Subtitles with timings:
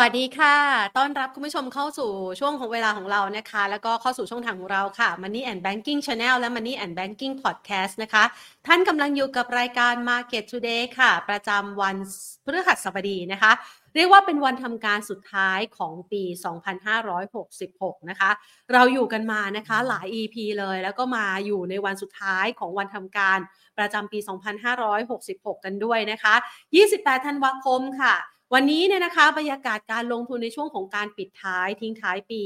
[0.00, 0.56] วัสดีค่ะ
[0.98, 8.24] ต้อนรับคุณผู้ชมเข้าสู่ช่วงของเวลาของเรานะคะ แล้วก็เข้าสู่ช่องทางของเราค่ะ Money and Banking Channel และ Money and Banking Podcast นะคะ
[8.66, 11.96] ท่านกำลังอยู่กับรายการ Market Today ค่ะ ประจำวัน
[12.44, 13.52] พฤหัสบดีนะคะ
[13.94, 16.22] เรียกว่าเป็นวันทำการสุดท้ายของปี
[17.16, 18.30] 2566 นะคะ
[18.72, 23.38] เราอยู่กันมานะคะหลาย EP เลย แล้วก็มาอยู่ในวันสุดท้ายของวันทำการ
[23.78, 24.18] ประจำปี
[24.86, 26.34] 2566 กันด้วยนะคะ
[26.80, 28.16] 28 ธันวาคมค่ะ
[28.54, 32.42] วันนี้เนี่ยนะคะบรรยากาศการลงทุนในช่วงของการปิดท้ายทิ้งท้ายปี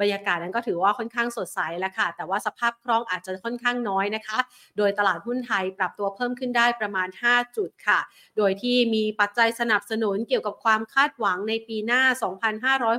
[0.00, 4.38] บรรยากาศนั้นก็ถือว่าค่อนข้างสดใสแล้วค่ะ แต่ว่าสภาพคล่องอาจจะค่อนข้างน้อยนะคะ
[4.76, 8.00] โดยตลาดหุ้นไทยปรับตัวเพิ่มขึ้นได้ประมาณ 5 จุดค่ะ
[8.36, 12.02] โดยที่มีปัจจัยสนับสนุนเกี่ยวกับความคาดหวังในปีหน้า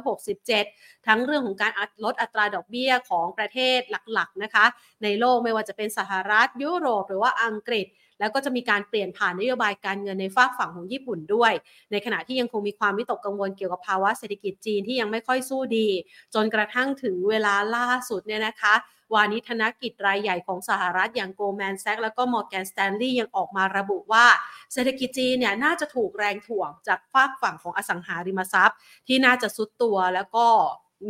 [0.04, 1.72] 2567 ทั้งเรื่องของการ
[2.04, 3.80] ลดอัตราดอกเบี้ยของประเทศ
[4.14, 4.66] หลักๆนะคะ
[5.04, 7.88] ในโลกไม่ว่าจะเป็นสหรัฐยุโรป หรือว่าอังกฤษ
[8.20, 11.54] แล้วก็จะมีการเปลี่ยนผ่านนโยบายการเงินในฟากฝั่งของญี่ปุ่นด้วย
[11.92, 15.88] ในขณะที่ยังคงมีความวิตกกังวลเกี่ยวกับภาวะเศรษฐกิจจีนที่ยังไม่ค่อยสู้ดี
[16.34, 18.76] จนกระทั่งถึงเวลาล่าสุดเนี่ยนะคะ
[19.14, 24.26] วาณิชธนกิจรายใหญ่ของสหรัฐอย่างโกลด์แมนแซคส์แล้วก็มอร์แกนสแตนลีย์ยังออกมาระบุว่า
[24.74, 28.78] เศรษฐกิจจีนเนี่ยน่าจะถูกแรงถ่วงจากฟากฝั่งของอสังหาริมทรัพย์
[29.08, 30.46] ที่น่าจะทรุดตัวแล้วก็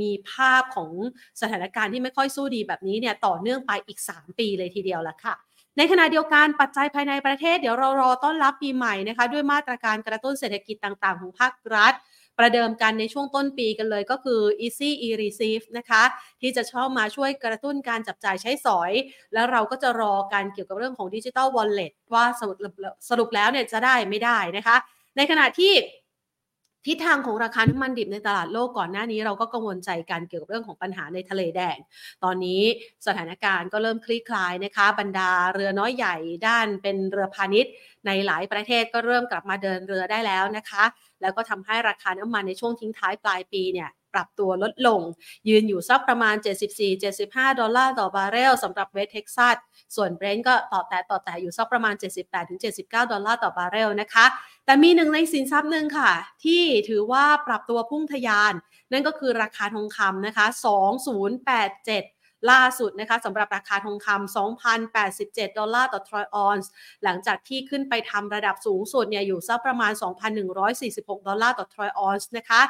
[0.01, 0.89] มีภาพของ
[1.41, 5.35] สถานการณ์ที่ไม่ค่อยสู้ดีแบบนี้เนี่ยต่อเนื่องไปอีก 3 ปีเลยทีเดียวละค่ะ
[5.77, 11.93] ในขณะเดียวกันปัจจัยภายในประเทศเดี๋ยวเรารอต้อนรับปีใหม่นะคะด้วยมาตรการกระตุ้นเศรษฐกิจต่างๆ ของภาครัฐ
[12.37, 16.03] ประเดิมกันในช่วงต้นปีกันเลยก็คือ Easy e-receive นะคะ
[16.41, 18.91] ที่จะเข้ามาช่วยกระตุ้นการจับจ่ายใช้สอย
[19.33, 22.57] แล้วเราก็จะรอการเกี่ยวกับเรื่องของดิจิ t a ลวอลเล็ตว่าสรุป
[23.09, 24.75] สรุปแล้วเนี่ยจะได้ไม่ได้นะคะ
[25.17, 25.73] ในขณะที่
[26.87, 31.77] ทิศทางของราคาน้ำมันดิบในตลาดโลกก่อนหน้านี้เราก็กังวลใจกันเกี่ยวกับเรื่องของปัญหาในทะเลแดง
[32.23, 32.61] ตอนนี้
[33.07, 36.15] สถานการณ์ก็เริ่มคลี่คลายนะคะ บรรดาเรือน้อยใหญ่
[36.47, 37.71] ที่เป็นเรือพาณิชย์
[38.05, 40.83] ในหลายประเทศก็เริ่มกลับมาเดินเรือได้แล้วนะคะ
[41.21, 45.01] แล้วก็ทำให้ราคาน้ำมันในช่วงทิ้งท้ายปลายปีเนี่ยปรับตัวลดลง
[45.49, 46.35] ยืนอยู่สักประมาณ
[46.97, 49.55] 74-75 ดอลลาร์ต่อบาร์เรลสำหรับเวสเท็กซัส
[49.95, 51.93] ส่วนเบรนท์ก็ต้วมเตี้ยมต้วมเตี้ยมอยู่สักประมาณ
[52.53, 54.25] 78-79 ดอลลาร์ต่อบาร์เรลนะคะ
[54.65, 56.11] แต่มีหนึ่งในสินทรัพย์หนึ่งค่ะ
[56.43, 58.53] ที่ถือว่าปรับตัวพุ่งทะยาน
[58.91, 60.45] นั่นก็คือราคาทองคำนะคะ
[61.47, 64.35] 2087 ล่าสุดนะคะสำหรับราคาทองคำ
[64.93, 66.71] 2,087 ดอลลาร์ต่อทรอยออนซ์
[67.03, 69.91] หลังจากที่ขึ้นไปทำระดับสูงสุดเนี่ยอยู่สักประมาณ
[70.59, 72.61] 2,146 ดอลลาร์ต่อทรอยออนซ์นะคะ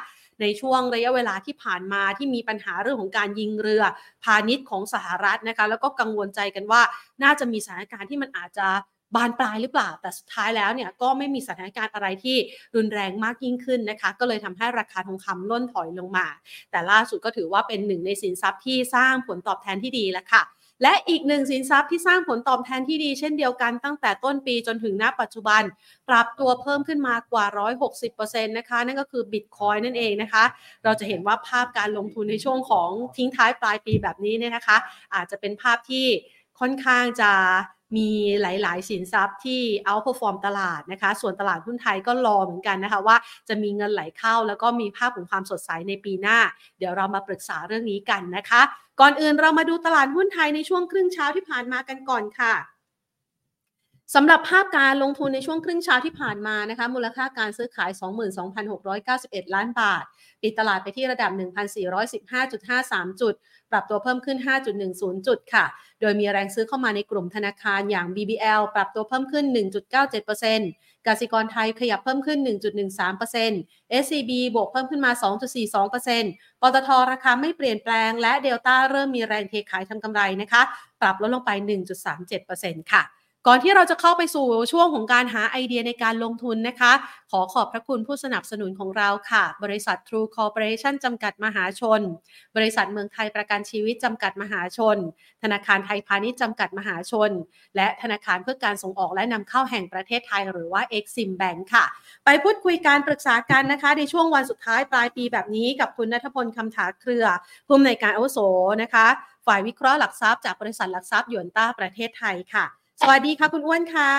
[0.41, 3.83] ในช่วงระยะเวลาที่ผ่านมาที่มีปัญหาเรื่องของการยิงเรือ
[4.23, 6.81] พาณิชย์ของสหรัฐนะคะ แล้วก็กังวลใจกันว่า
[7.23, 8.67] น่าจะมีสถานการณ์ที่มันอาจจะ
[9.16, 12.38] บานปลายหรือเปล่า แต่สุดท้ายแล้วเนี่ยก็ไม่มีสถานการณ์อะไรที่
[12.76, 16.28] รุนแรงมากยิ่งขึ้นนะคะ ก็เลยทำให้ราคาทองคำล่นถอยลงมา
[16.72, 20.44] แต่ล่าสุดก็ถือว่าเป็นหนึ่งในสินทรัพย์ที่สร้างผลตอบแทนที่ดีแล้วค่ะ
[20.84, 25.64] และอีกหนึ่งสินทรัพย์ที่สร้างผลตอบแทนที่ดีเช่นเดียวกันตั้งแต่ต้นปีจนถึงณปัจจุบัน
[26.09, 27.46] ปรับตัวเพิ่มขึ้นมากว่า
[27.96, 30.44] 160%นะคะนั่นก็คือบิตคอยนั่นเองนะคะ
[30.84, 34.78] เราจะเห็นว่าภาพการลงทุนในช่วงของทิ้งท้ายปลายปีแบบนี้เนี่ยนะคะ
[35.16, 36.06] อาจจะเป็นภาพที่
[36.59, 37.31] ค่อนข้างจะ
[37.97, 38.09] มี
[38.41, 43.17] หลาย ๆ สินทรัพย์ที่เอาพอฟอร์มตลาดนะคะ ส่วนตลาดหุ้นไทยก็รอเหมือนกันนะคะว่า
[43.47, 46.38] จะมีเงินไหลเข้าแล้วก็มีภาพของความสดใสในปีหน้า
[46.78, 48.61] เดี๋ยวเรามาปรึกษาเรื่องนี้กันนะคะ
[49.00, 52.53] ก่อนอื่นเรามาดูตลาดหุ้นไทยในช่วงครึ่งเช้าที่ผ่านมากันก่อนค่ะ
[54.14, 57.92] สำหรับภาพการลงทุนในช่วงครึ่งเช้าที่ผ่านมานะคะมูลค่าการซื้อขาย
[58.74, 60.04] 22,691 ล้านบาท
[60.42, 61.32] ปิดตลาดไปที่ระดับ
[62.26, 63.34] 1,415.53 จุด
[63.72, 64.38] ปรับตัวเพิ่มขึ้น
[64.84, 65.66] 5.10 จุดค่ะ
[66.02, 69.46] โดยมีแรงซื้อเข้ามาในกลุ่มธนาคารอย่าง BBL ปรับตัวเพิ่มขึ้น
[70.28, 72.40] 1.97%กสิกรไทยขยับเพิ่มขึ้น
[73.19, 75.12] 1.13% SCB บวกเพิ่มขึ้นมา
[75.86, 80.62] 2.42%ปตทราคาไม่เปลี่ยนแปลง และเดลต้าเริ่มมีแรงเทขายทำกำไรนะคะ
[81.01, 81.51] ปรับลดลงไป
[82.22, 83.04] 1.37%ค่ะ
[83.47, 86.92] ก่อนที่เราจะเข้าไปสู่ช่วงของการหาไอเดียในการลงทุนนะคะ
[87.31, 92.01] ขอขอบพระคุณผู้สนับสนุนของเราค่ะ บริษัท True Corporation จำกัดมหาชน
[92.56, 94.97] บริษัทเมืองไทยประกันชีวิตจำกัดมหาชน
[95.44, 97.31] ธนาคารไทยพาณิชย์จำกัดมหาชน
[97.75, 101.86] และธนาคารเพื่อการส่งออกและนำเข้าแห่งประเทศไทยหรือว่า Exim Bank ค่ะ
[102.25, 107.25] ไปพูดคุยการปรึกษากันนะคะ ในช่วงวันสุดท้ายปลายปีแบบนี้กับคุณนัทพลคำถาเครือ
[107.68, 108.39] ผู้อำนวยการอาวุโส
[108.83, 109.07] นะคะ
[109.48, 112.68] ฝ่ายวิเคราะห์หลักทรัพย์จากบริษัทหลักทรัพย์ยวนต้าประเทศไทยค่ะ
[113.01, 114.12] สวัสดีค่ะคุณอ้วนค่ะ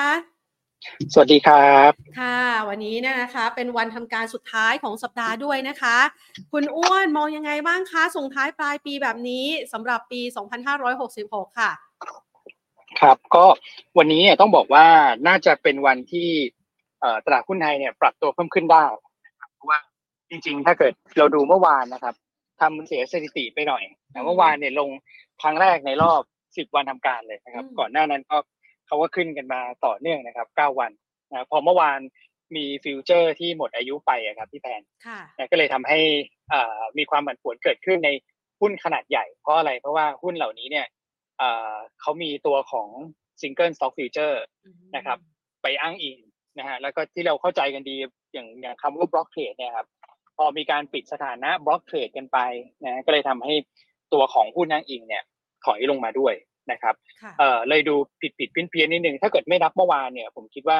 [1.12, 5.96] สวัสดีครับ ค่ะ วันนี้นะคะ เป็นวันทำการสุดท้ายของสัปดาห์ด้วยนะคะ
[6.52, 10.20] คุณอ้วนมองยังไงบ้างคะส่งท้ายปลายปีแบบนี้สำหรับปี
[10.88, 11.70] 2566 ค่ะ
[13.00, 13.44] ครับก็
[13.98, 14.86] วันนี้ต้องบอกว่า
[15.28, 16.28] น่าจะเป็นวันที่
[17.26, 18.84] ตลาดหุ้นไทยเนี่ยปรับตัวเพิ่มขึ้นได้
[19.54, 19.78] เพราะว่า
[20.30, 22.14] จริงๆ ถ้าเกิดเราดูเมื่อวานนะครับ
[22.60, 23.82] ทำเสียสถิติไปหน่อย
[24.12, 24.90] แต่เมื่อวานเนี่ยลง
[25.42, 26.20] ครั้งแรกในรอบ
[26.50, 28.36] 10 วันทำการเลยนะครับ ก่อนหน้านั้นก็
[28.86, 30.92] เขาก็ขึ้นกันมาต่อเนื่องนะครับ 9 วัน
[31.30, 32.00] นะพอเมื่อวาน
[32.56, 35.98] มี future ที่หมดอายุไปอะครับพี่แพนค่ะนะก็เลยทำให้
[36.52, 38.10] อ่ามีความผันผวนเกิดขึ้นใน
[38.60, 40.86] หุ้นขนาดใหญ่ เพราะอะไรเพราะว่าหุ้นเหล่านี้เนี่ย
[41.40, 42.88] อ่าเขามีตัวของ
[43.40, 44.36] Single Stock Future
[44.96, 45.18] นะครับ
[45.62, 46.18] ไปอ้างอิง
[46.58, 47.96] นะฮะแล้วก็ที่เราเข้าใจกันดี
[48.32, 49.86] อย่างอย่างคำว่า block trade เนี่ยครับ
[50.36, 52.38] พอมีการปิดสถานะ block trade กันไป
[52.84, 53.54] นะก็เลยทำให้
[54.12, 55.22] ตัวของหุ้นอ้างอิงเนี่ย
[55.64, 56.34] ถอยลงมาด้วย
[56.70, 60.78] นะครับค่ะเอ่อเลยดูผิดผิดเพี้ยนเพี้ยนนิดนึงถ้าเกิดไม่นับเมื่อวานเนี่ย ผมคิดว่า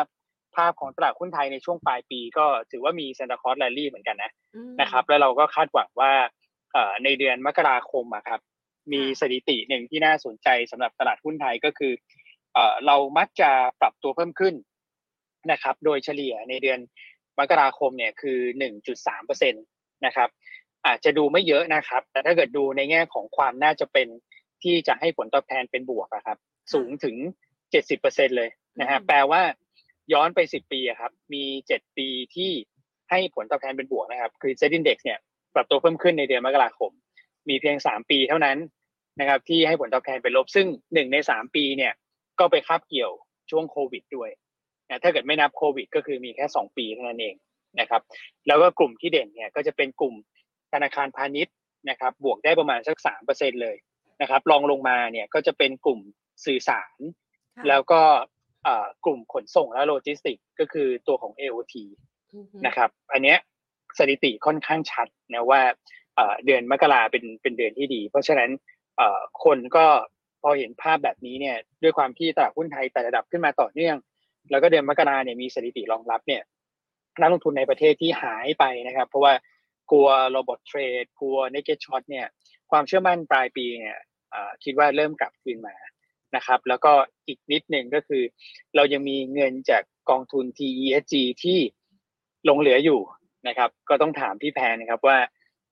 [0.57, 6.13] ภาพของตลาดหุ้นไทยในช่วงปลายปี ก็ถือว่ามี Santa Claus rally เหมือนกันนะอืมนะครับ แล้วเราก็คาดหวังว่า
[6.73, 8.41] เอ่อในเดือนมกราคมอะครับ
[8.93, 11.93] มีค่ะสถิติหนึ่งที่น่าสนใจสำหรับตลาดหุ้นไทยก็คือ
[12.55, 13.51] เอ่อเรามักจะ
[13.81, 14.55] ปรับตัวเพิ่มขึ้น
[15.51, 16.79] นะครับ โดยเฉลี่ยในเดือน
[17.39, 18.39] มกราคมเนี่ยคือ
[18.83, 19.59] 1.3เปอร์เซ็นต
[20.07, 20.29] นะครับ
[20.87, 24.09] อาจจะดูไม่เยอะนะครับ แต่ถ้าเกิดดูในแง่ของความน่าจะเป็น
[24.67, 26.39] ที่จะให้ผลตอบแทนเป็นบวกอะครับ
[26.75, 27.17] สูงถึง
[27.77, 29.43] 70%เลยนะฮะอืมแปลว่า
[30.13, 32.51] ย้อนไป10ปีอะครับ มี7ปีที่
[33.11, 35.19] ให้ผลตอบแทนเป็นบวกนะครับ คือ Set Index เนี่ย
[35.55, 36.91] ปรับตัวเพิ่มขึ้นในเดือนมกราคม
[37.49, 38.59] มีเพียง3ปีเท่านั้น
[39.21, 41.93] นะครับ ที่ให้ผลตอบแทนเป็นลบซึ่ง1ใน3ปีเนี่ย
[42.39, 43.11] ก็ไปคาบเกี่ยว
[43.51, 44.31] ช่วงโควิดด้วย
[44.89, 47.35] นะถ้าเกิดไม่นับโควิด ก็คือมีแค่2ปีเท่านั้นเอง
[47.81, 48.03] นะครับ
[48.47, 50.15] แล้วก็กลุ่มที่เด่นเนี่ยก็จะเป็นกลุ่ม
[50.73, 51.55] ธนาคารพาณิชย์
[51.91, 52.97] นะครับ บวกได้ประมาณสัก
[53.31, 53.77] 3%เลย
[54.21, 56.01] นะครับรองลงมาเนี่ยก็จะเป็นกลุ่ม
[56.45, 56.99] สื่อสาร
[57.57, 58.03] ค่ะแล้วก็
[58.65, 61.75] เอ่อกลุ่มขนส่งและโลจิสติกส์ก็คือตัวของ AOT
[62.35, 63.39] อือฮึนะครับ อันเนี้ย
[63.99, 65.61] สถิติค่อนข้างชัดนะว่า
[66.17, 68.51] เอ่อเดือนมกราเป็นเป็นเดือนที่ดี เพราะฉะนั้น
[68.97, 69.87] เอ่อคนก็
[70.43, 73.97] พอเห็นภาพแบบนี้เนี่ยด้วยความที่ตลาดหุ้นไทยไต่ระดับขึ้นมาต่อเนื่อง
[74.51, 76.43] แล้วก็เดือนมกราเนี่ยมีสถิติรองรับเนี่ย
[77.21, 79.33] นักลงทุนในประเทศที่หายไปนะครับ เพราะว่า
[79.91, 82.27] กลัวโรบอทเทรดกลัว naked short เนี่ย
[82.71, 83.99] ความเชื่อมั่นปลายปีเนี่ย
[84.31, 85.77] เอ่อคิดว่าเริ่มกลับคืนมา
[86.37, 86.93] นะครับ แล้วก็
[87.27, 88.23] อีกนิดหนึ่งก็คือ
[88.77, 91.59] เรายังมีเงินจากกองทุน TESG ที่
[92.45, 93.01] หลงเหลืออยู่
[93.49, 95.19] นะครับ ก็ต้องถามพี่แพนนะครับว่า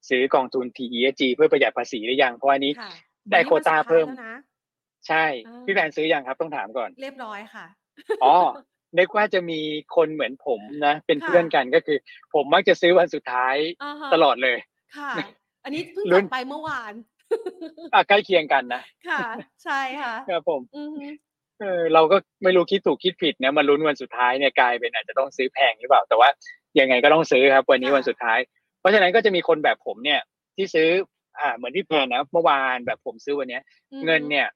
[0.08, 2.91] ซื้อกองทุน TESG เพื่อประหยัดภาษีหรือยังเพราะอันนี้ค่ะ
[3.31, 4.35] ได้โควต้าเพิ่มวันนี้วันสุดท้ายแล้วนะ
[5.08, 7.67] ใช่อ่าพี่แพนซื้อยังครับต้องถามก่อน เรียบร้อยค่ะ
[8.25, 8.37] อ๋อ
[8.99, 9.61] นึกว่าจะมี
[9.96, 11.99] คนเหมือนผมนะ เป็นค่ะเพื่อนกันก็คือ
[12.35, 14.58] ผมมักจะซื้อวันสุดท้ายอ่าฮะตลอดเลย
[14.96, 15.11] ค่ะ
[15.65, 16.93] อันนี้เพิ่งลุ้กลันบไปเมื่อวาน
[17.95, 19.21] อะใกล้เคียงกันนะค่ะ
[19.65, 21.07] ใช่ค่ะครับผมอือฮึ
[21.61, 26.29] เออเราก็ไม่รู้คิดถูกคิดผิดนะมาลุ้นวันสุดท้ายเนี่ยกลายเป็นอาจจะต้องซื้อแพงหรือเปล่า แต่ว่า
[26.81, 28.39] ยังไงก็ต้องซื้อครับ วันนี้วันสุดท้าย
[28.81, 30.21] เพราะฉะนั้นก็จะมีคนแบบผมเนี่ย
[30.57, 30.89] ที่ซื้อ
[31.41, 33.63] อ่า เหมือนที่แพนนะเมื่อวานแบบผมซื้อวันเนี้ย
[33.93, 34.47] อือฮึเงินเนี่ย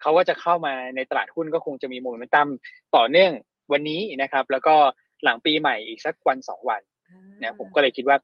[0.00, 2.48] เขาก็จะเข้ามาในตลาดหุ้นก็คงจะมีโมเมนตัม
[2.96, 3.32] ต่อเนื่อง
[3.72, 4.74] วันนี้นะครับ แล้วก็
[5.24, 6.82] หลังปีใหม่อีกสักวันสองวัน
[7.40, 8.16] นะผมก็เลยคิดว่า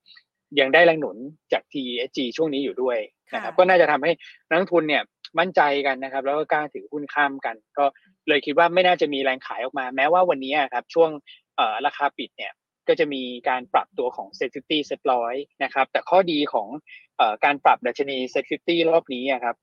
[0.60, 1.16] ยังได้แรงหนุน
[1.52, 2.98] จาก TESG ช่วงนี้อยู่ด้วย
[3.34, 4.12] นะครับค่ะก็น่าจะทำให้
[4.48, 5.02] นักลงทุนเนี่ย
[5.38, 7.84] มั่นใจกันนะครับ แล้วก็กล้าถือหุ้นข้ามกัน ก็
[8.28, 11.10] เลยคิดว่าไม่น่าจะมีแรงขายออกมา แม้ว่าวันนี้อะครับช่วง
[11.56, 12.52] เอ่อราคาปิดเนี่ย
[12.88, 16.68] ก็จะมีการปรับตัวของ Set 50 Set ร้อยนะครับแต่ข้อดีของ
[17.16, 19.56] เอ่อการปรับดัชนี Set 50รอบนี้อะครับ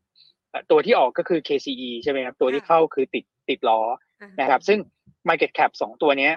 [0.50, 3.82] เอ่อตัวที่ออกก็คือ KCE ใช่ไหมครับตัวที่เข้าคือติดติดล้อ
[4.22, 4.80] อ่าฮนะครับ ซึ่ง
[5.30, 6.34] Market Cap สองตัวเนี้ย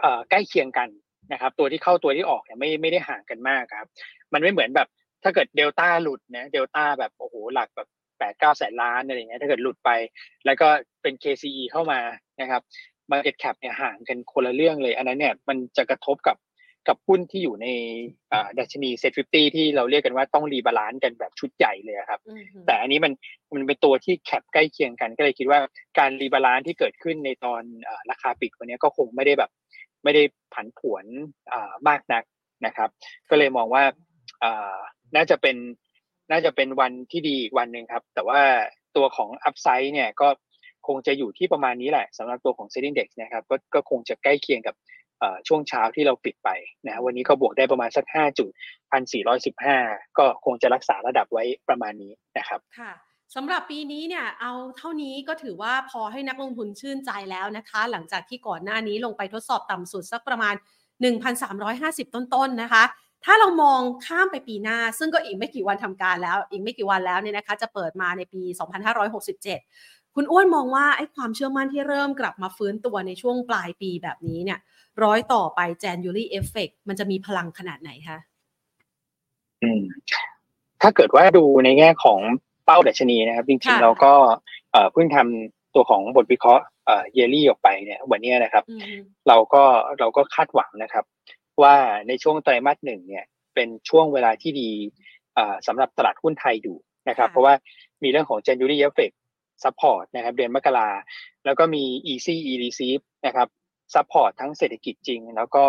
[0.00, 0.88] เอ่อใกล้เคียงกัน
[1.32, 3.88] นะครับ ตัวที่เข้าตัวที่ออกเนี่ยไม่ไม่ได้ห่างกันมากครับ
[4.32, 4.88] มันไม่เหมือนแบบ
[5.24, 9.90] ถ้าเกิดเดลต้าหลุดนะเดลต้าแบบโอ้โหหลักแบบแปดเก้าแสนล้านอะไรเงี้ยถ้าเกิดหลุดไป
[10.46, 10.68] แล้วก็
[11.02, 12.00] เป็น KCE เข้ามา
[12.40, 12.62] นะครับ
[13.12, 16.36] Market Cap เนี่ยห่างกันคนละเรื่องเลย อันนั้นเนี่ยมันจะกระทบกับ
[16.88, 17.66] กับหุ้นที่อยู่ใน
[18.32, 23.12] อ่าดัชนี Set 50ที่เราเรียกกันว่าต้อง rebalance กันแบบชุดใหญ่เลยอะครับอือฮึแต่อันนี้มัน
[23.54, 25.60] มันเป็นตัวที่ cap ใกล้เคียงกันก็เลยคิดว่า
[25.98, 29.50] การ rebalance ที่เกิดขึ้นในตอนเออราคาปิดวันนี้ก็คงไม่ได้แบบ
[30.04, 30.22] ไม่ได้
[30.54, 31.04] ผันผวน
[31.88, 32.24] มากนัก
[32.66, 32.88] นะครับ
[33.30, 33.84] ก็เลยมองว่า
[35.16, 35.56] น่าจะเป็น
[36.30, 38.40] น่าจะเป็นวันที่ดีอีกวันหนึ่งครับ แต่ว่า
[38.96, 40.28] ตัวของ upside เนี่ยก็
[40.86, 44.74] คงจะอยู่ที่ประมาณนี้แหละสำหรับตัวของ SET Index นะครับก็ก็คงจะใกล้เคียงกับ
[45.48, 46.50] ช่วงเช้าที่เราปิดไป
[46.86, 48.50] นะวันนี้ก็บวกได้ประมาณสัก5จุด
[49.54, 52.92] 1,415 ก็คงจะรักษาระดับไว้ประมาณนี้นะครับค่ะ
[53.34, 60.54] สำหรับปีนี้เนี่ยเอาเท่านี้ก็ถือว่าพอให้นักลงทุนชื่นใจแล้วนะคะ หลังจากที่ก่อนหน้านี้ลงไปทดสอบต่ำสุดสักประมาณ
[61.34, 62.84] 1,350 ต้นๆนะคะ
[63.24, 68.42] ถ้าเรามองข้ามไปปีหน้า ซึ่งก็อีกไม่กี่วันทำการแล้ว อีกไม่กี่วันแล้วเนี่ยนะคะ จะเปิดมาในปี
[69.28, 74.58] 2567 คุณอ้วนมองว่าไอ้ความเชื่อมั่นที่เริ่มกลับมาฟื้นตัวในช่วงปลายปีแบบนี้เนี่ย
[75.02, 78.18] ร้อยต่อไป January Effect มันจะมีพลังขนาดไหนคะ
[79.62, 79.82] อืม
[80.82, 82.20] ถ้าเกิดว่าดูในแง่ของ
[82.68, 84.12] เป้าดัชนีนะครับ จริงค่ะๆเราก็
[84.72, 89.62] เอ่อเพิ่งทำตัวของบทวิเคราะห์เอ่อเยลี่ออกไปเนี่ยวันนี้นะครับอืมเราก็
[89.98, 91.04] เราก็คาดหวังนะครับ
[91.62, 91.74] ว่า
[92.08, 94.70] ในช่วงไตรมาสหนึ่งเนี่ยเป็นช่วงเวลาที่ดี
[95.36, 96.76] อ่าสำหรับตลาดหุ้นไทยอยู่
[97.08, 97.54] นะครับค่ะเพราะว่า
[98.02, 99.14] มีเรื่องของ January Effect
[99.64, 100.88] Support นะครับ เดือนมกรา
[101.44, 103.48] แล้วก็มี Easy E-Receipt นะครับ
[103.94, 105.64] support ทั้งเศรษฐกิจจริง แล้วก็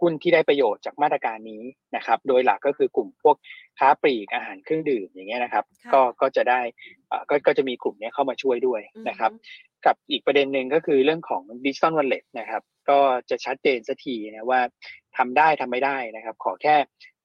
[0.00, 1.62] หุ้นที่ได้ประโยชน์จากมาตรการนี้
[1.96, 3.36] นะครับ โดยหลักก็คือกลุ่มพวก
[3.78, 6.60] ค้าปลีกอาหารเครื่องดื่มอย่างเงี้ยนะครับ ก็ก็จะได้
[7.30, 9.32] ก็ก็จะมีกลุ่มนี้เข้ามาช่วยด้วยนะครับ
[9.86, 12.98] กับอีกประเด็นหนึ่งก็คือเรื่องของ digital wallet นะครับ ก็
[13.30, 14.60] จะชัดเจนสักทีนะว่า
[15.16, 16.76] ทำได้ทำไม่ได้นะครับ ขอแค่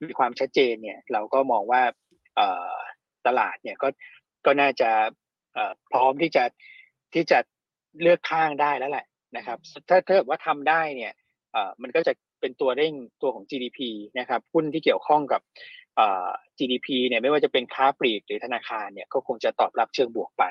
[0.03, 1.81] มีความชัดเจนเนี่ยเราก็มองว่า
[3.27, 3.87] ตลาดเนี่ยก็
[4.45, 4.89] ก็น่าจะ
[5.91, 6.43] พร้อมที่จะ
[7.13, 7.39] ที่จะ
[8.01, 9.05] เลือกข้างได้แล้วแหละ
[9.36, 9.57] นะครับ
[9.89, 11.13] ถ้าถ้าว่าทำได้เนี่ย
[11.81, 13.79] มันก็จะเป็นตัวเร่งตัวของ GDP
[14.19, 15.41] นะครับหุ้นที่เกี่ยวข้องกับ
[16.57, 20.43] GDP เนี่ยไม่ว่าจะเป็นค้าปลีกหรือธนาคารเนี่ยก็คงจะตอบรับเชิงบวกไป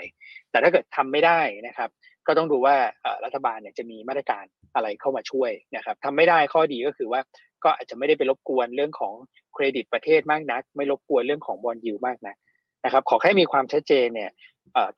[0.50, 1.90] แต่ถ้าเกิดทำไม่ได้นะครับ
[2.26, 2.76] ก็ต้องดูว่า
[3.24, 7.20] รัฐบาลเนี่ยจะมีมาตรการอะไรเข้ามาช่วยนะครับทำไม่ได้ข้อดีก็คือว่า
[7.64, 9.14] ก็อาจจะไม่ได้ไปรบกวนเรื่องของ
[9.54, 12.36] เครดิตประเทศมากนัก ไม่รบกวนเรื่องของ bond yield มากนะ
[12.84, 14.30] นะครับ ขอแค่มีความชัดเจนเนี่ย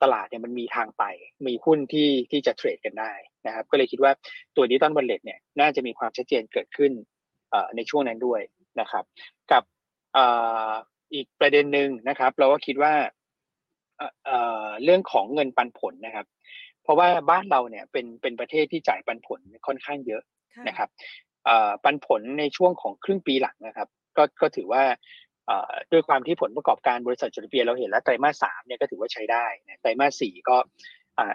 [0.03, 1.03] ตลาดเนี่ยมันมีทางไป
[1.47, 3.11] มีหุ้นที่ที่จะ trade กันได้
[3.45, 4.11] นะครับ ก็เลยคิดว่า
[4.55, 6.91] ตัว digital wallet เนี่ยน่าจะมีความชัดเจนเกิดขึ้น
[7.75, 8.41] ในช่วงนั้นด้วย
[8.79, 9.03] นะครับ
[9.51, 9.63] กับ
[11.13, 12.93] อีกประเด็นหนึ่งนะครับ เราก็คิดว่า
[14.83, 16.25] เรื่องของเงินปันผลนะครับ
[16.83, 20.23] เพราะว่าบ้านเราเนี่ยเป็นเป็นประเทศที่จ่ายปันผลค่อนข้างเยอะ
[20.67, 20.89] นะครับ
[21.83, 24.83] ปันผลในช่วงของครึ่งปีหลังนะครับ ก็ก็ถือว่า
[25.91, 29.45] ด้วยความที่ผลประกอบการบริษัทจดทะเบียนเราเห็นแล้วไตรมาสสามเนี่ยก็ถือว่าใช้ได้
[29.81, 30.57] ไตรมาสสี่ก็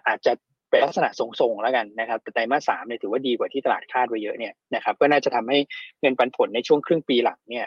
[0.09, 0.33] อาจจะ
[0.71, 5.59] เป็นลักษณะทรงๆแล้วกันนะครับแต่ไตรมาสสามเนี่ยถือว่าดีกว่าที่ตลาดคาดไว้เยอะเนี่ยนะครับก็น่าจะทำให้
[6.00, 7.66] เงินปันผลในช่วงครึ่งปีหลังเนี่ย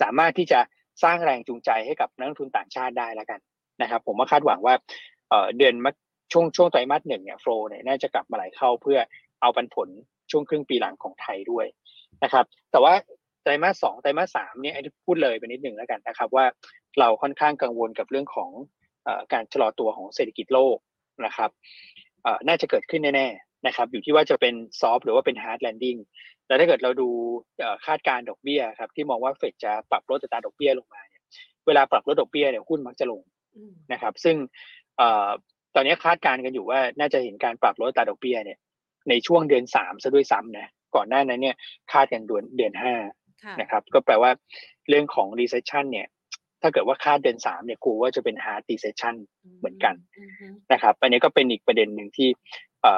[0.00, 0.60] สามารถที่จะ
[1.02, 3.40] สร้างแรงจูงใจให้กับนักลงทุนต่างชาติได้แล้วกัน
[3.82, 4.74] นะครับ ผมว่าคาดหวังว่า
[5.58, 5.86] เดือนม
[6.32, 8.98] ช่วงช่วงไตรมาสหนึ่งเนี่ย flow เนี่ยน่าจะกลับมาไหลเข้าเพื่อ
[9.42, 9.88] เอาปันผล
[10.30, 11.66] ช่วงครึ่งปีหลังของไทยด้วย
[12.24, 12.94] นะครับ แต่ว่า
[13.42, 14.74] ไตรมาสสองไตรมาสสามเนี่ย
[15.06, 16.44] พูดเลยไปนิดหนึ่งแล้วกันนะครับ ว่า
[16.98, 18.50] เราค่อนข้างกังวลกับเรื่องของ
[19.32, 20.76] การชะลอตัวของเศรษฐกิจโลก
[21.26, 21.50] นะครับ
[22.48, 25.96] น่าจะเกิดขึ้นแน่ๆนะครับ อยู่ที่ว่าจะเป็น soft หรือว่าเป็น hard landing
[26.46, 27.08] แต่ถ้าเกิดเราดู
[27.86, 31.22] คาดการณ์ดอกเบี้ยครับที่มองว่าเฟดจะปรับลดอัตราดอกเบี้ยลงมาเนี่ย
[31.66, 33.22] เวลาปรับลดดอกเบี้ยเนี่ยหุ้นมักจะลง
[33.92, 34.36] นะครับ ซึ่ง
[35.74, 38.58] ตอนนี้คาดการณ์กันอยู่ว่าน่าจะเห็นการปรับลดอัตราดอกเบี้ยเนี่ย
[39.08, 41.56] ในช่วงเดือนสามซะด้วยซ้ำนะก่อนหน้านั้นเนี่ย
[41.92, 42.94] คาดกันเดือนเดือนห้า
[43.60, 44.30] นะครับก็แปลว่า
[44.88, 46.08] เรื่องของ recession เนี่ย
[46.62, 49.14] ถ้าเกิดว่าคาดเดือนสามเนี่ยกลัวว่าจะเป็น hard recession
[49.58, 49.94] เหมือนกัน
[50.72, 52.28] นะครับอันนี้ก็เป็นอีกประเด็นหนึ่งที่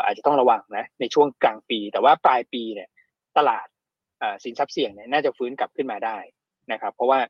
[0.04, 2.88] อาจจะต้องระวังนะในช่วงกลางปี แต่ว่าปลายปีเนี่ย
[3.38, 3.66] ตลาด
[4.44, 6.18] สินทรัพย์เสี่ยงเนี่ยน่าจะฟื้นกลับขึ้นมาได้
[6.72, 7.20] นะครับ เพราะว่า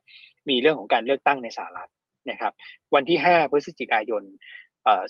[0.49, 1.89] มีเรื่องของการเลือกตั้งในสหรัฐ
[2.31, 2.53] นะครับ
[2.95, 4.23] วันที่ 5 พฤศจิกายน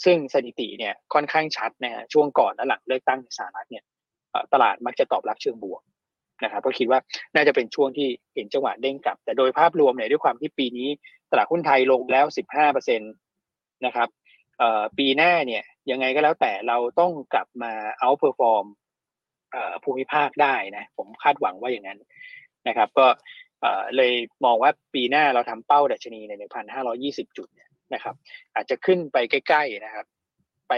[0.05, 3.83] ซึ่งสถิติเนี่ยค่อนข้างชัดนะฮะช่วงก่อนและหลังเลือกตั้งในสหรัฐเนี่ย
[4.53, 5.81] ตลาดมักจะตอบรับเชิงบวก
[6.43, 6.99] นะครับก็คิดว่า
[7.35, 10.89] น่าจะเป็นช่วงที่เห็นจังหวะเด้งกลับ แต่โดยภาพรวมเนี่ยด้วยความที่ปีนี้
[11.31, 12.25] ตลาดหุ้นไทยลงแล้ว
[12.65, 14.09] 15%นะครับ
[14.97, 18.65] ปีหน้าเนี่ยยังไงก็แล้วแต่เราต้องกลับมาoutperform
[19.83, 21.99] ภูมิภาคได้นะ ผมคาดหวังว่าอย่างนั้น
[22.67, 23.07] นะครับ ก็
[23.95, 24.13] เลย
[24.45, 26.33] มองว่าปีหน้าเราทำเป้าดัชนีใน
[26.85, 28.15] 1,520 จุดเนี่ยนะครับ
[28.55, 30.05] อาจจะขึ้นไปใกล้ๆนะครับ
[30.69, 30.73] ไป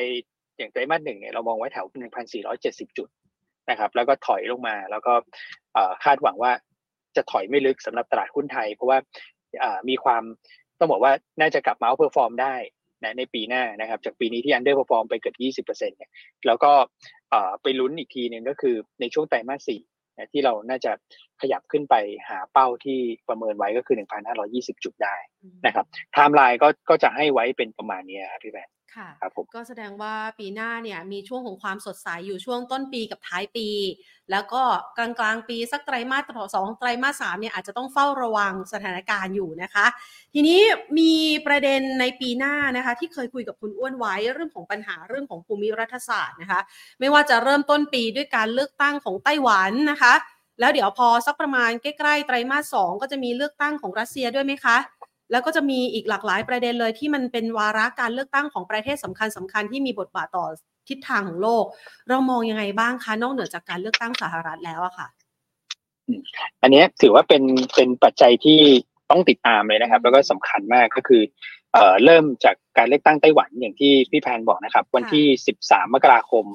[0.58, 1.86] อย่างไตรมาสหนึ่งเนี่ยเรามองไว้แถว
[2.42, 3.10] 1,470 จุด
[3.70, 5.14] นะครับ แล้วก็ถอยลงมา แล้วก็
[6.04, 6.52] คาดหวังว่า
[7.16, 8.98] จะถอยไม่ลึกสำหรับตลาดหุ้นไทย เพราะว่า
[9.90, 10.24] มีความ
[10.80, 12.56] ต้องบอกว่าน่าจะกลับมา outperform ได้
[13.04, 16.12] นะในปีหน้านะครับ จากปีนี้ที่ underperform ไปเกือบ 20%เนี่ย
[16.48, 16.72] แล้วก็
[17.62, 19.82] ไปลุ้นอีกทีหนึ่งก็คือในช่วงไตรมาสสี่
[20.32, 20.92] ที่เราน่าจะ
[21.42, 21.96] ขยับขึ้นไป
[22.30, 23.96] หาเป้าที่ประเมินไว้ก็คือ
[24.40, 25.16] 1,520 จุดได้
[25.66, 33.68] นะครับไทม์ไลน์ก็ก็จะให้ไว้เป็นประมาณนี้ครับพี่แบน ค่ะครับผมก็แสดงว่าปีหน้าเนี่ยมีช่วงของความสดใสอยู่ช่วงต้นปีกับท้ายปี
[34.32, 34.62] แล้วก็
[34.98, 36.24] กลางกลางปีสักไตรมาส
[36.56, 39.86] สองไตรมาสสามเนี่ยอาจจะต้องเฝ้าระวังสถานการณ์อยู่นะคะ
[40.34, 40.60] ทีนี้
[41.00, 41.14] มี
[41.48, 46.60] ประเด็นในปีหน้านะคะ ที่เคยคุยกับคุณอ้วนไว้เรื่องของปัญหาเรื่องของภูมิรัฐศาสตร์นะคะ
[47.00, 50.14] ไม่ว่าจะเริ่มต้นปีด้วยการเลือกตั้งของไต้หวันนะคะ
[50.60, 54.78] แล้วเดี๋ยวพอสักประมาณใกล้ๆไตรมาสสองก็จะมีเลือกตั้งของรัสเซียด้วยไหมคะ
[55.32, 60.46] แล้วก็จะมีอีกหลากหลายประเด็นเลยที่มันเป็นวาระการเลือกตั้งของประเทศสำคัญสำคัญที่มีบทบาทต่อ
[60.90, 61.64] ทิศทางของโลก
[62.10, 65.08] เรามองยังไงบ้างคะนอกเหนือจากการเลือกตั้งสหรัฐแล้วอะค่ะ
[66.62, 67.44] อันนี้ถือว่าเป็น
[67.76, 68.60] เป็นปัจจัยที่
[69.12, 71.22] ต้องติดตามเลยนะครับ แล้วก็สำคัญมากก็คือ
[71.74, 76.46] เอ่อเริ่มจากการเลือกตั้งไต้หวันอย่างที่พี่แพนบอกนะครับ วันที่สิบสามมกราคม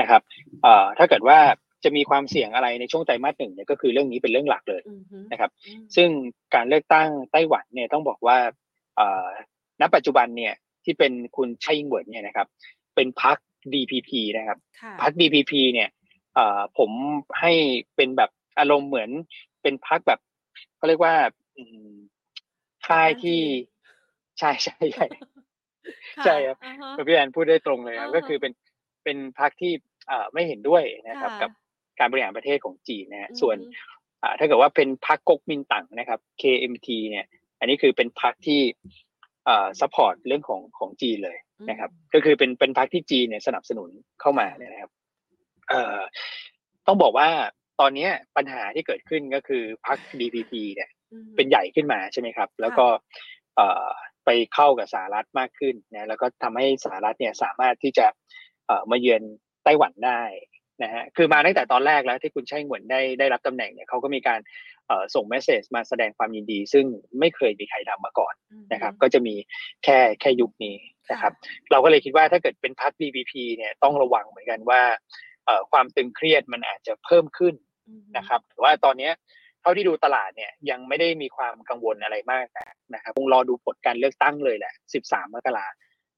[0.00, 0.22] นะครับ
[0.62, 1.38] เอ่อถ้าเกิดว่า
[1.84, 4.82] จะมีความเสี่ยงอะไรในช่วงไตรมาสหนึ่งเนี่ยก็คือเรื่องนี้เป็นเรื่องหลักเลย
[5.32, 5.50] นะครับ
[5.96, 6.08] ซึ่ง
[6.54, 8.38] การเลือกตั้งไต้หวันเนี่ยต้องบอกว่า
[9.80, 12.46] ณปัจจุบันเนี่ยที่เป็นคุณไช่อิงเหวินเนี่ยนะครับ
[12.94, 13.36] เป็นพรรค
[13.72, 14.58] DPP นะครับ
[15.00, 15.88] พรรค DPP เนี่ย
[16.78, 16.90] ผม
[17.40, 17.52] ให้
[17.96, 19.10] เป็นแบบอารมณ์เหมือน
[19.62, 20.20] เป็นพรรคแบบ
[20.76, 21.14] เขาเรียกว่า
[22.86, 23.40] ค่ายที่
[24.38, 25.06] ใช่ใช่ใช่
[26.24, 26.56] ใช่ครับ
[27.08, 28.52] พี่แอนพูดได้ตรงเลยครับก็คือเป็น
[29.04, 29.72] เป็นพรรคที่
[30.32, 31.50] ไม่เห็นด้วยนะครับ กับ
[32.02, 33.56] การบริหารประเทศของจีนนะฮะส่วน
[34.38, 37.26] ถ้าเกิดว่าเป็นพรรคก๊กมินตั๋งนะครับ KMT เนี่ย
[37.58, 38.60] อันนี้คือเป็นพรรคที่
[39.80, 41.38] support เรื่องของของจีนเลย
[41.70, 43.90] นะครับ ก็คือเป็นเป็นพรรคที่จีนเนี่ยสนับสนุน
[44.20, 44.90] เข้ามาเนี่ยนะครับ
[45.68, 45.98] เอ่อ
[46.86, 47.28] ต้องบอกว่า
[47.80, 50.90] ตอนนี้ปัญหาที่เกิดขึ้นก็คือพรรค DPP เนี่ย
[51.36, 52.86] เป็นใหญ่ขึ้นมาใช่ไหมครับ แล้วก็
[53.56, 53.86] เอ่อ
[54.24, 58.06] ไปเข้ากับสหรัฐมากขึ้นนะแล้วก็ทำให้สหรัฐเนี่ยสามารถที่จะ
[58.66, 59.22] เอ่อมาเยือน
[59.64, 60.22] ไต้หวันได้
[60.82, 64.40] นะฮะคือมาตั้งแต่ตอนแรกแล้วที่คุณใช่เหมือนได้ได้รับตำแหน่งเนี่ยเขาก็มีการ
[65.14, 66.84] ส่งเมสเซจมาแสดงความยินดี ซึ่ง
[67.20, 68.34] ไม่เคยมีใครทำมาก่อน
[68.72, 69.34] นะครับ ก็จะมี
[69.84, 70.76] แค่แค่ยุคนี้
[71.12, 71.32] นะครับ
[71.70, 74.82] เราก็เลยคิดว่าถ้าเกิดเป็นพรรค BBP เนี่ยต้องระวังเหมือนกันว่า
[75.70, 77.54] ความตึงเครียดมันอาจจะเพิ่มขึ้น
[78.16, 79.10] นะครับแต่ว่าตอนนี้
[79.60, 82.46] เท่าที่ดูตลาดเนี่ยยังไม่ได้มีความกังวลอะไรมาก
[82.94, 84.72] นะครับคงรอดูผลการเลือกตั้งเลยแหละ
[85.04, 85.66] 13 มกรา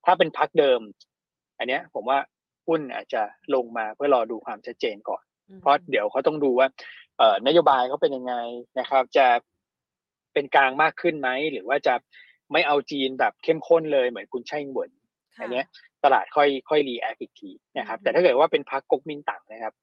[0.05, 0.81] ถ้าเป็นพรรคเดิม
[1.59, 2.19] อันเนี้ยผมว่า
[2.67, 3.23] หุ้นอาจจะ
[3.55, 5.23] ลงมาเพื่อรอดูความชัดเจนก่อน
[5.61, 6.69] เพราะเดี๋ยวเขาต้องดูว่า
[7.19, 8.35] เอ่อนโยบายเขาเป็นยังไง
[8.79, 9.27] นะครับ จะ
[10.35, 11.95] เป็นกลางมากขึ้นไหมหรือว่าจะ
[12.53, 14.91] ไม่เอาจีนแบบเข้มข้นเลยเหมือนคุณไช่อิงเหวิน
[15.41, 15.63] อันนี้
[16.05, 19.75] ตลาดค่อยค่อย react อีกทีนะครับ แต่ถ้าเกิดว่าเป็นพรรคก๊กมินตั๋งนะครับ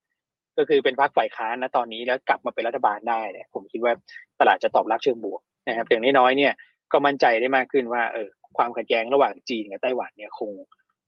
[0.57, 3.93] ก็คือเป็นพรรคฝ่ายค้านนะตอนนี้แล้วกลับมาเป็นรัฐบาลได้เนี่ยผมคิดว่า
[4.39, 6.53] ตลาดจะตอบรับเชิงบวกนะครับอย่างน้อยๆเนี่ย
[6.91, 10.51] ก็มั่นใจได้มากขึ้นว่าเออความขัดแย้งระหว่างจีนกับไต้หวันเนี่ยคง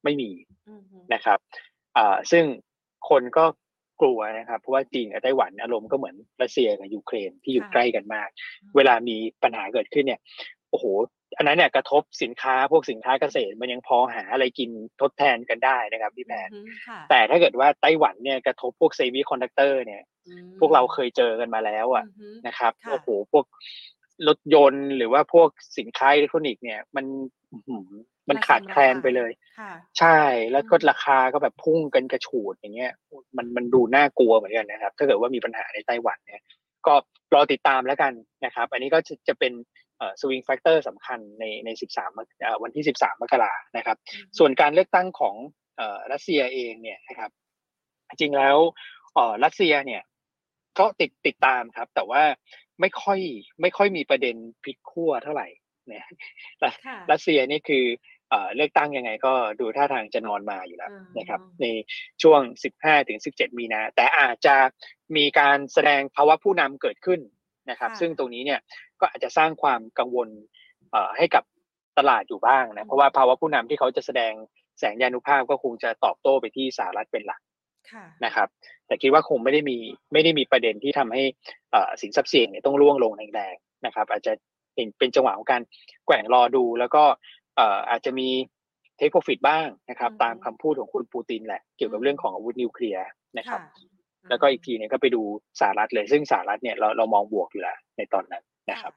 [0.03, 0.31] ไม่มี
[1.13, 1.39] นะครับ
[1.98, 2.45] อ่าซึ่ง
[3.09, 3.46] คนก็
[4.01, 8.29] กลัวนะครับ เพราะว่าจีนกับไต้หวันอารมณ์ก็เหมือนรัสเซียกับยูเครนที่อยู่ใกล้กันมาก
[8.75, 10.20] เวลามีปัญหาเกิดขึ้นเนี่ย
[10.70, 10.85] โอ้โห
[11.37, 14.70] อันนั้นเนี่ยกระทบสินค้าพวกสินค้าเกษตรมันยังพอหาอะไรกิน
[15.01, 16.50] ทดแทนกันได้นะครับพี่แพน
[17.09, 20.01] แต่ถ้าเกิดว่าไต้หวันเนี่ยกระทบพวกเซมิคอนดักเตอร์เนี่ย
[20.59, 22.05] พวกเราเคยเจอกันมาแล้วอะ
[22.48, 23.46] นะครับโอ้โหพวก
[24.27, 27.05] รถยนต์หรือว่าพวกสินค้าอิเล็กทรอนิกส์เนี่ยมัน
[28.29, 29.31] มันขาดแคลนไปเลย
[30.00, 30.18] ใช่
[30.51, 32.92] แล้วก็ราคาก็แบบพุ่งกันกระฉูดอย่างเงี้ย
[33.38, 36.42] มันมันดูน่ากลัวเหมือนกันนะครับ ถ้าเกิดว่ามีปัญหาในไต้หวันเนี่ย
[36.88, 36.94] ก็
[37.33, 38.14] รอติดตามแล้วกัน
[38.46, 39.53] นะครับ อันนี้ก็จะจะเป็น
[40.22, 43.98] swing factor สำคัญในใน 13 วันที่ 13 มกรานะครับ
[44.38, 45.36] ส่วนการเลือกตั้งของ
[46.12, 47.31] รัสเซียเองเนี่ยนะครับ
[48.09, 48.57] จริงแล้ว
[49.44, 50.01] รัสเซียเนี่ย
[50.79, 52.24] ก็ติดติดตามครับ แต่ว่า
[52.81, 53.20] ไม่ค่อย
[53.62, 55.48] ไม่ค่อยมีประเด็นพลิกขั้วเท่าไหร่
[55.88, 56.05] เนี่ย
[57.12, 57.86] รัสเซียนี่คือ
[58.55, 61.65] เลือกตั้งยังไงก็ดูท่าทางจะนอนมาอยู่แล้วนะครับ ใน
[62.22, 62.41] ช่วง
[62.75, 64.55] 15ถึง17 มีนา แต่อาจจะ
[65.17, 67.19] มีการแสดงภาวะผู้นำเกิดขึ้น
[67.69, 68.59] นะครับ ซึ่งตรงนี้เนี่ย
[69.00, 70.29] ก็อาจจะสร้างความกังวล
[71.17, 71.43] ให้กับ
[71.98, 74.33] ตลาดอยู่บ้างนะเพราะว่าภาวะผู้นำที่เขาจะแสดง
[74.79, 77.41] แสงยานุภาพก็คงจะตอบโต้ไปที่สหรัฐเป็นหลัก
[78.25, 78.48] นะครับ
[78.87, 79.77] แต่คิดว่าคงไม่ได้มี
[80.13, 81.24] ไม่ได้มีประเด็นที่ทำให้
[82.01, 84.33] สินทรัพย์เสี่ยงเนี่ยต้องร่วงลงแรงๆนะครับ อาจจะ
[84.74, 85.61] เป็นเป็นจังหวะของการ
[86.05, 87.03] แกว่งรอดูแล้วก็
[87.89, 88.29] อาจจะมี
[88.98, 93.61] เทคโปรฟิตบ้างนะครับ ตามคำพูดของคุณปูตินแหละเกี่ยวกับเรื่องของอาวุธนิวเคลียร์นะครับ
[94.29, 95.22] แล้วก็อีกทีนึงก็ไปดู
[95.59, 98.94] สหรัฐเลยซึ่งสหรัฐเนี่ยเราเรามองบวกอยู่แล้วในตอนนั้นนะครับ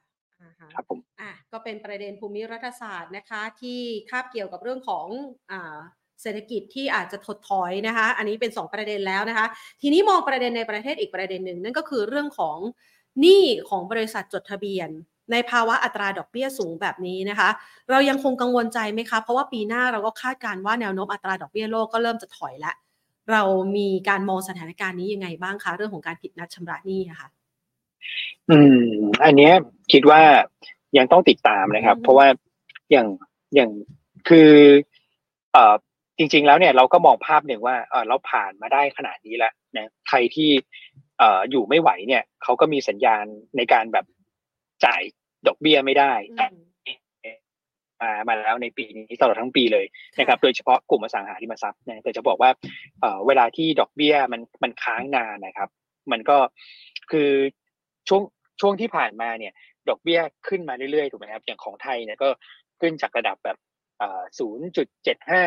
[0.74, 5.06] ครับผมอะก็เป็นประเด็นภูมิรัฐศาสตร์นะคะ ที่คาบเกี่ยวกับเรื่องของ
[5.50, 5.76] อ่า
[6.22, 9.46] เศรษฐกิจที่อาจจะถดถอยนะคะ อันนี้เป็น 2 ประเด็นแล้วนะคะ
[9.82, 12.58] ทีนี้มองประเด็นในประเทศอีกประเด็นหนึ่งนั่นก็คือเรื่องของ
[13.20, 14.90] หนี้ของบริษัทจดทะเบียน
[15.32, 17.48] ในภาวะอัตราดอกเบี้ยสูงแบบนี้นะคะ
[17.90, 22.76] เรายังคงกังวลใจไหมคะ เพราะว่าปีหน้าเราก็คาดการว่าแนวโน้มอัตราดอกเบี้ยโลกก็เริ่มจะถอยแล้ว
[23.32, 23.42] เรา
[23.76, 27.28] มีการมองสถานการณ์นี้ยังไงบ้างคะ เรื่องของการผิดนัดชำระหนี้ค่ะ
[28.50, 28.82] อืม
[29.24, 29.50] อันนี้
[29.92, 30.22] คิดว่า
[30.98, 32.26] ยังต้องติดตามนะครับ เพราะว่า
[32.90, 33.06] อย่าง
[33.54, 33.70] อย่าง
[34.28, 34.50] คือ
[35.52, 35.74] เอ่อ
[36.18, 40.50] จริง ๆ แล้วเนี่ยเราก็มองภาพหนึ่งว่าเออเราผ่านมาได้ขนาดนี้แล้วนะใครที่
[41.18, 43.24] เอ่ออยู่ไม่ไหวเนี่ยเขาก็มีสัญญาณ
[43.56, 44.06] ในการแบบ
[44.84, 45.02] จ่าย
[45.46, 46.12] ดอกเบี้ยไม่ได้
[48.02, 49.86] มามาแล้วในปีนี้ตลอดทั้งปีเลย
[50.18, 52.50] นะครับ โดยเฉพาะกลุ่มอสังหาริมทรัพย์นะแต่จะบอกว่า
[53.26, 55.68] เวลาที่ดอกเบี้ยมันมันค้างนานนะครับ
[56.12, 56.38] มันก็
[57.10, 57.30] คือ
[58.08, 58.22] ช่วง
[58.60, 59.52] ช่วงที่ผ่านมาเนี่ย
[59.88, 62.28] ดอกเบี้ยขึ้นมาเรื่อยๆถูกไหมครับอย่างของไทยเนี่ยก็
[62.80, 63.58] ขึ้นจากระดับแบบ
[64.38, 65.44] ศูนย์จุดเจ็ดห้า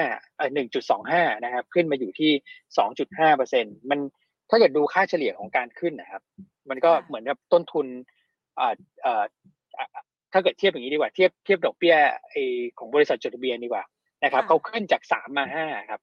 [0.54, 2.32] หนึ่งจุดสองห้านะครับ ขึ้นมาอยู่ที่
[2.78, 4.00] สองจุดห้าเปอร์เซ็นมัน
[4.50, 6.22] ถ้าเกิดดูค่าเฉลี่ยของการขึ้นนะครับ
[6.70, 7.88] มันก็เหมือนกับต้นทุน
[10.34, 11.96] ถ้าเกิดเทียบอย่างนี้ดีกว่าเทียบเทียบดอกเบี้ย
[12.30, 12.36] ไอ
[12.78, 13.84] ของบริษัทจดทะเบียนดีกว่า
[14.24, 16.00] นะครับเขาขึ้นจากสามมาห้าครับ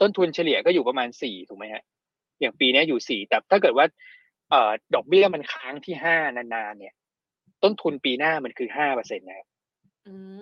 [0.00, 1.82] ต้นทุนเฉลี่ยก็อยู่ประมาณสี่ถูกไหมฮะ
[2.40, 3.86] อย่างปีนี้อยู่สี่แต่ถ้าเกิดว่า
[4.50, 6.94] เอ่อดอกเบี้ยมันค้างที่ห้านานๆเนี่ย
[7.62, 9.46] ต้นทุนปีหน้ามันคือห้าเปอร์เซ็นต์นะครับ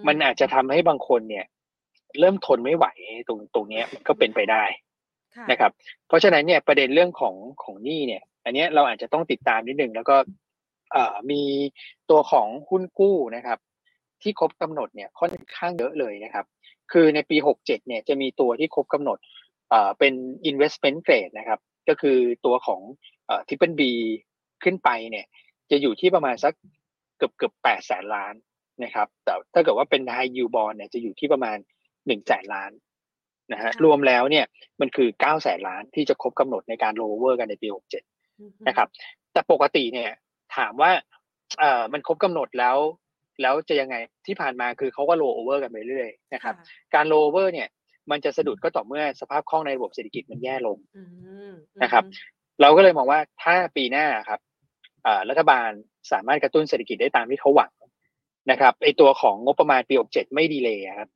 [0.07, 1.45] มันอาจจะทำให้บางคนเนี่ย
[2.21, 2.87] เริ่มทนไม่ไหว
[3.29, 4.65] ตรงตรงนี้ก็เป็นไปได้
[5.51, 5.71] นะครับ
[6.09, 10.17] เพราะฉะนั้นเนี่ยประเด็นเรื่องของของหนี้เนี่ย อันนี้เราอาจจะต้องติดตามนิดนึงแล้วก็
[11.31, 11.43] มี
[12.11, 13.59] ตัวของหุ้นกู้นะครับ
[14.23, 16.47] ที่ครบกำหนดเนี่ยค่อนข้างเยอะเลยนะครับ
[16.93, 19.19] คือในปี 67เนี่ยจะมีตัวที่ครบกำหนด
[19.71, 20.15] เอ่อเป็น
[20.51, 22.81] investment grade นะครับ ก็คือตัวของ
[23.27, 23.83] เอ่อ triple B
[24.65, 25.27] ขึ้นไปเนี่ย
[25.71, 26.55] จะอยู่ที่ประมาณสัก
[27.17, 28.35] เกือบเกือบแปดแสนล้าน
[28.85, 31.57] นะครับ แต่ถ้าเกิดว่าเป็น high yield bond เนี่ยจะอยู่ที่ประมาณ
[32.07, 32.71] หนึ่งแสนล้าน
[33.53, 34.45] นะฮะค่ะรวมแล้วเนี่ย
[34.81, 38.03] มันคือเก้าแสนล้านที่จะครบกำหนดในการ lower กันในปีหกเจ็ด
[38.69, 38.89] นะครับ
[39.33, 40.11] แต่ปกติเนี่ย
[40.57, 40.91] ถามว่า
[41.59, 42.77] เอ่อมันครบกำหนดแล้ว
[43.43, 46.55] แล้วจะยังไงที่ผ่านมาคือเขาก็โลโอเวอร์กันไปเรื่อยๆนะครับ
[46.95, 47.69] การโลโอเวอร์เนี่ย
[48.11, 51.03] มันจะสะดุดก็ต่อเมื่อสภาพคล่องในระบบเศรษฐกิจมันแย่ลงอื
[51.51, 52.05] มนะครับ
[52.61, 54.41] เราก็เลยมองว่าถ้าปีหน้าครับ
[55.05, 55.71] เอ่อรัฐบาล
[56.13, 57.73] สามารถกระตุ้นเศรษฐกิจได้ตามที่เขาหวัง
[58.51, 61.09] นะครับไอตัวของงบประมาณปี 67 ไม่ delay ครับ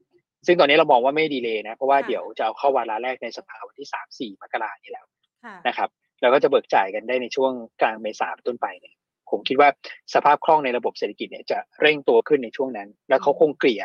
[0.47, 3.89] ซึ่งตอนนี้เรามองว่าไม่ delay นะ เพราะว่าเดี๋ยวจะเอาเข้าวาระแรกในสภาวันที่
[4.35, 5.07] 3-4 มกรานี้แล้ว
[5.45, 5.89] ค่ะนะครับ
[6.21, 8.95] แล้วก็จะเบิกจ่ายกันได้ในช่วงกลางเมษาเป็นต้นไปเนี่ย
[9.31, 9.69] ผมคิดว่า
[10.15, 13.83] สภาพคล่องในระบบเศรษฐกิจเนี่ยจะเร่งตัวขึ้นในช่วงนั้น แล้วเขาคงเกลี่ย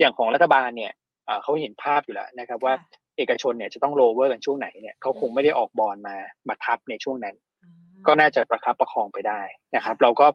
[0.00, 0.92] อย่างของรัฐบาลเนี่ย
[1.26, 6.16] เอ่อเขาเห็นภาพอยู่แล้วนะครับ ว่าค่ะเอกชนเนี่ยจะต้องโลเวอร์กันช่วงไหนเนี่ยเขาคงไม่ได้ออกบอลมา
[6.48, 9.40] มาทับในช่วงนั้นอืมก็น่าจะประคับประคองไปได้
[9.76, 10.26] นะครับ เราก็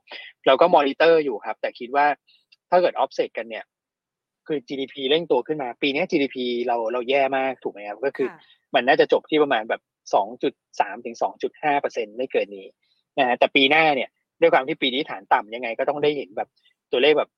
[0.47, 2.05] เราก็มอนิเตอร์อยู่ครับ แต่คิดว่า
[2.69, 3.65] ถ้าเกิดออฟเซตกันเนี่ย
[4.47, 6.37] คือ GDP เร่งตัวขึ้นมา ปีนี้ GDP
[6.67, 8.39] เราเราแย่มากถูกไหมครับก็คือค่ะ
[8.75, 9.81] มันน่าจะจบที่ประมาณแบบ
[10.43, 11.15] 2.3 ถึง
[11.49, 12.67] 2.5เปอร์เซ็นไม่เกินนี้
[13.17, 14.09] นะฮะแต่ปีหน้าเนี่ย
[14.41, 16.49] ด้วยความที่ปีนี้ฐานต่ำยังไงก็ต้องได้เห็นแบบ
[16.91, 17.31] ตัวเลขแบบ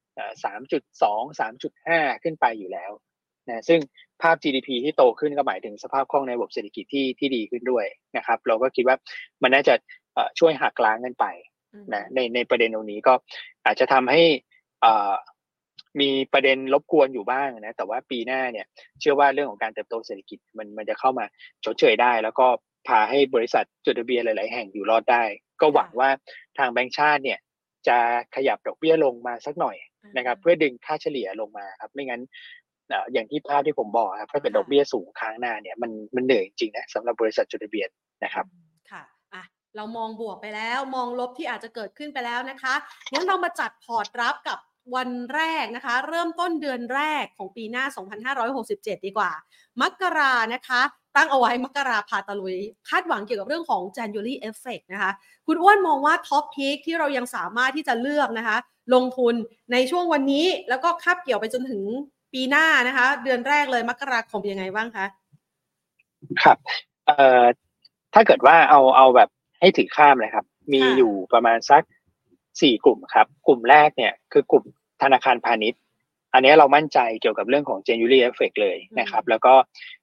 [0.44, 2.92] สามจุดสองสามจุดห้าขึ้นไปอยู่แล้ว
[3.50, 3.80] นะซึ่ง
[4.22, 7.86] ภาพ GDP ที่โตขึ้นก็หมายถึงสภาพคล่องในระบบเศรษฐกิจที่ที่ดีขึ้นด้วย
[8.18, 8.98] นะครับ เราก็คิดว่า
[9.44, 9.74] มันน่าจะ
[10.14, 11.26] เอ่อช่วยหักล้างกันไป
[11.74, 13.14] อืมนะในในประเด็นตรงนี้ก็
[13.66, 14.24] อาจจะทำให้
[14.82, 15.14] เอ่อ
[16.00, 18.66] มีประเด็นรบกวนอยู่บ้างนะแต่ว่าปีหน้าเนี่ย
[19.00, 21.26] เชื่อว่าเรื่องของการเติบโตเศรษฐกิจมันมันจะเข้ามา
[21.66, 22.48] ชดเชยได้ แล้วก็
[22.88, 25.24] พาให้บริษัทจดทะเบียนหลาย ๆ แห่งอยู่รอดได้
[25.62, 26.10] ก็หวังว่า
[26.60, 27.40] ทางแบงก์ชาติเนี่ย
[27.88, 27.98] จะ
[28.36, 29.78] ขยับดอกเบี้ยลงมาสักหน่อย
[30.18, 32.22] นะครับ เพื่อดึงค่าเฉลี่ยลงมาครับไม่งั้น
[32.90, 37.90] เอ่ออย่างที่ภาพที่ผมบอกครับถ้าเกิดดอกเบี้ยสูงค้างนานเนี่ยมันมันเหนื่อยจริงๆนะสำหรับบริษัทจดทะเบียน
[38.24, 39.44] นะครับอืมค่ะอะ
[39.76, 42.74] เรามองบวกไปแล้วมองลบที่อาจจะเกิดขึ้นไปแล้วนะคะ
[43.14, 44.60] งั้นเรามาจัดพอร์ตรับกับ
[44.96, 47.86] วันแรกนะคะ เริ่มต้นเดือนแรกของปีหน้า
[48.56, 49.32] 2567 ดีกว่า
[49.82, 50.82] มกรานะคะ
[51.18, 52.58] ตั้งเอาไว้มกราพาตะลุย
[52.90, 55.12] คาดหวังเกี่ยวกับเรื่องของ January Effect นะคะ
[55.48, 58.58] คุณอ้วนมองว่าท็อปพิกที่เรายังสามารถที่จะเลือกนะคะ
[58.94, 59.34] ลงทุน
[59.72, 61.84] ในช่วงวันนี้แล้วก็คาบเกี่ยวไปจนถึง
[62.34, 65.06] ปีหน้านะคะ เดือนแรกเลยมกราคมยังไงบ้างคะ
[66.44, 66.58] ครับ
[67.08, 67.44] เอ่อ
[68.14, 71.84] ถ้าเกิดว่าเอาเอาแบบให้ถือข้ามเลยครับ มีค่ะอยู่ประมาณสัก
[72.62, 74.64] สี่กลุ่มครับ กลุ่มแรกเนี่ยคือกลุ่ม
[75.02, 75.82] ธนาคารพาณิชย์
[76.38, 79.54] อันนี้เรามั่นใจเกี่ยวกับเรื่องของ January Effect เลยนะครับ แล้วก็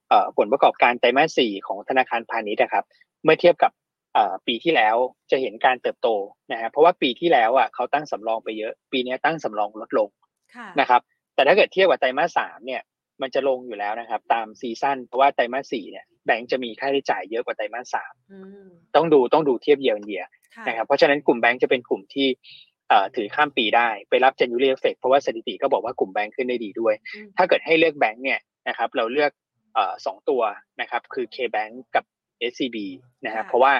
[0.09, 2.85] เอ่อผลประกอบการไตรมาสสี่ของธนาคารพาณิชย์นะครับ
[3.23, 3.71] เมื่อเทียบกับ
[4.13, 4.95] เอ่อปีที่แล้ว
[5.31, 6.09] จะเห็นการเติบโต
[6.51, 10.09] นะฮะเพราะว่าปีที่แล้วอะเขาตั้งสำรองไปเยอะ ปีนี้ตั้งสำรองลดลง
[10.55, 11.01] ค่ะนะครับ
[11.35, 12.81] แต่ถ้าเกิดเทียบกับไตรมาสสามเนี่ย
[13.21, 20.23] มันจะลงอยู่แล้วนะครับ ตามซีซั่นเพราะว่าไตรมาสสี่เนี่ยแบงก์จะมีค่าใช้จ่ายเยอะกว่าไตรมาสสามอืมต้องดูต้องดูเทียบเยียร์เยีย
[20.55, 22.74] ค่ะนะครับเพราะฉะนั้นกลุ่มแบงก์จะเป็นกลุ่มที่เอ่อ
[23.15, 29.31] ถือข้ามปีได้ไปรับ January Effect เพราะว่าสถิติก็บอกว่ากลุ่มแบงก์ขึ้นได้ดีด้วยอืมถ้าเกิดให้เลือกแบงก์เนี่ยนะครับเราเลือก
[29.75, 30.41] เอ่อสองตัว
[30.81, 32.03] นะครับคือ KBank กับ
[32.51, 32.77] SCB
[33.25, 33.73] นะครับเพราะว่า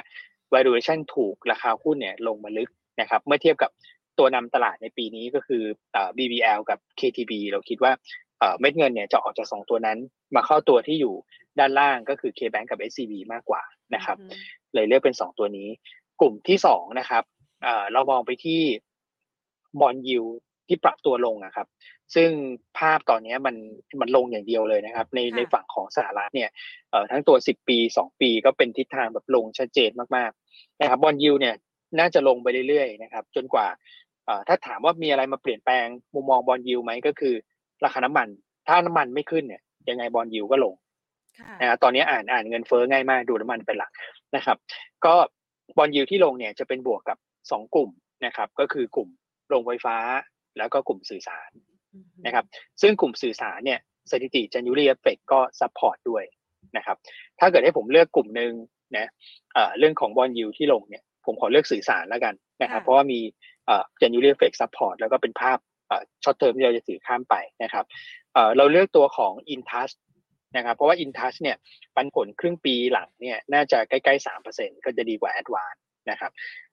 [0.54, 3.70] valuation ถูกราคาหุ้นเนี่ยลงมาลึกนะครับเมื่อเทียบกับ
[4.18, 7.92] ตัวนำตลาดในปีนี้ก็คือเอ่อ BBL กับ KTB เราคิดว่า
[8.38, 9.98] เอ่อเม็ดเงินเนี่ยจะออกจากสองตัวนั้น
[10.34, 11.14] มาเข้าตัวที่อยู่
[11.58, 13.62] ด้านล่างก็คือ KBank กับ SCB มากกว่า
[13.94, 14.30] นะครับอืม
[14.74, 15.68] เลยเลือกเป็นสองตัวนี้
[16.20, 17.24] กลุ่มที่สองนะครับ
[17.62, 18.60] เอ่อเรามองไปที่
[19.80, 20.22] บอลยู
[20.68, 21.66] ที่ปรับตัวลงนะครับ
[22.14, 22.30] ซึ่ง
[22.78, 23.56] ภาพตอนนี้มัน
[24.00, 26.50] มันลงอย่างเดียวเลยนะครับ ในค่ะในฝั่งของสหรัฐเนี่ย
[26.90, 31.54] เอ่อทั้งตัว 10 ปี 2 ปีก็เป็นทิศทางแบบลงชัดเจนมากๆนะครับบอลยูเนี่ย
[31.98, 33.66] น่าจะลงไปเรื่อยๆนะครับ จนกว่า
[34.26, 37.34] เอ่อถ้าถามว่ามีอะไรมาเปลี่ยนแปลงมุมมอง bond yield ไหมก็คือ
[37.84, 38.28] ราคาน้ำมัน
[38.68, 40.74] ถ้าน้ำมันไม่ขึ้นเนี่ยยังไง bond yield ก็ลง
[41.40, 43.90] ค่ะนะตอนนี้อ่านอ่านเงินเฟ้อง่ายมากดูน้ำมันเป็นหลัก
[44.36, 44.56] นะครับ
[45.04, 45.14] ก็
[45.78, 47.90] bond yield ที่ลงเนี่ยจะเป็นบวกกับ 2 กลุ่ม
[48.24, 49.08] นะครับ ก็คือกลุ่ม
[49.48, 49.96] โรงไฟฟ้า
[50.58, 51.50] แล้วก็กลุ่มสื่อสาร
[51.92, 52.44] อืมนะครับ
[52.82, 53.80] ซึ่งกลุ่มสื่อสารเนี่ย
[54.10, 56.24] สถิติ January Effect ก็ support ด้วย
[56.76, 56.96] นะครับ
[57.40, 58.52] ถ้าเกิดให้ผมเลือกกลุ่มหนึ่ง
[58.96, 59.06] นะ
[59.54, 63.20] เอ่อเรื่องของ bond yield ที่ลงเนี่ยผมขอเลือกสื่อสารแล้วกันนะครับ เพราะว่ามี
[63.66, 67.84] เอ่อ January Effect support แล้วก็เป็นภาพเอ่อ short term ที่เราจะถือข้ามไปนะครับ
[68.34, 69.94] เอ่อเราเลือกตัวของ Intouch
[70.56, 71.56] นะครับเพราะว่า Intouch เนี่ย
[71.96, 75.80] ปันผลครึ่งปีหลังเนี่ยน่าจะใกล้ๆสามเปอร์เซ็นก็จะดีกว่า Advance
[76.10, 76.32] นะครับ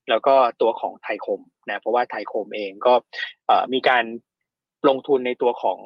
[0.10, 2.94] แล้วก็ตัวของไทยคมนะเพราะว่าไทยคมเองก็
[3.74, 4.04] มีการ
[4.90, 5.80] ลงทุนในตัวของ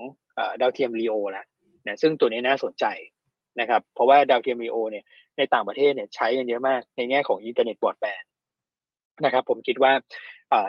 [0.62, 1.46] ดาวเทียม LEO แล้ว
[1.88, 2.86] นะซึ่งตัวนี้น่าสนใจ
[3.60, 5.04] นะครับ เพราะว่าดาวเทียม LEO เนี่ย
[5.38, 8.30] ในต่างประเทศเนี่ยใช้กันเยอะมากในแง่ของอินเทอร์เน็ตบรอดแบนด์
[9.26, 9.92] นะครับ ผมคิดว่า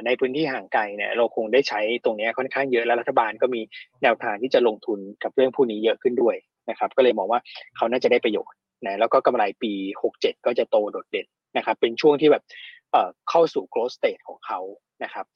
[0.06, 3.60] ในพื้นที่ห่างไกลเนี่ยเราคงได้ใช้ตรงนี้ค่อนข้างเยอะแล้วรัฐบาลก็มี
[4.02, 6.36] แนวทางที่จะลงทุนกับเรื่องพวกนี้เยอะขึ้นด้วย
[6.70, 7.40] นะครับ ก็เลยมองว่า
[7.76, 9.72] เขาน่าจะได้ประโยชน์นะแล้วก็กำไรปี
[10.10, 12.42] 67 ก็จะโตโดดเด่นนะครับ เป็นช่วงที่แบบ
[12.90, 14.60] เอ่อเข้าสู่ growth stage ของเขา
[15.04, 15.26] นะครับ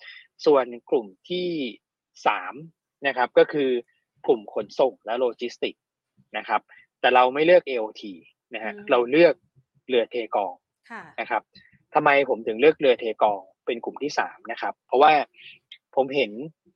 [0.46, 1.48] ส่วนกลุ่มที่
[2.26, 3.70] 3นะครับก็คือ
[4.26, 5.74] กลุ่มขนส่งและโลจิสติก
[6.36, 6.60] นะครับ
[7.00, 8.02] แต่เราไม่เลือก AOT
[8.54, 9.34] นะฮะอืมเราเลือก
[9.88, 10.54] เรือเทกอง
[10.90, 11.42] ค่ะนะครับ
[11.94, 15.12] ทำไมผมถึงเลือกเรือเทกองเป็นกลุ่มที่สามนะครับ เพราะว่า
[15.96, 16.32] ผมเห็น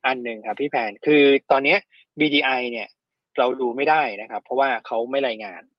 [0.07, 1.79] อันหนึ่งครับพี่แพนคือตอนเนี้ย
[2.21, 2.89] BDI เนี่ย
[3.39, 5.76] เราดูไม่ได้นะครับ เพราะว่าเขาไม่รายงานค่ะ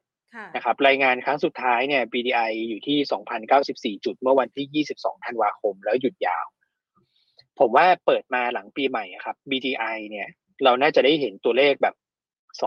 [0.56, 2.98] นะครับรายงานครั้งสุดท้ายเนี่ย BDI อยู่ที่
[3.98, 6.46] 2,094 จุดเมื่อวันที่ 22 ธันวาคม แล้วหยุดยาว
[7.60, 10.28] ผมว่าเปิดมาหลังปีใหม่อะครับ BDI เนี่ย
[10.64, 11.96] เราน่าจะได้เห็นตัวเลขแบบ
[12.62, 12.66] 2,003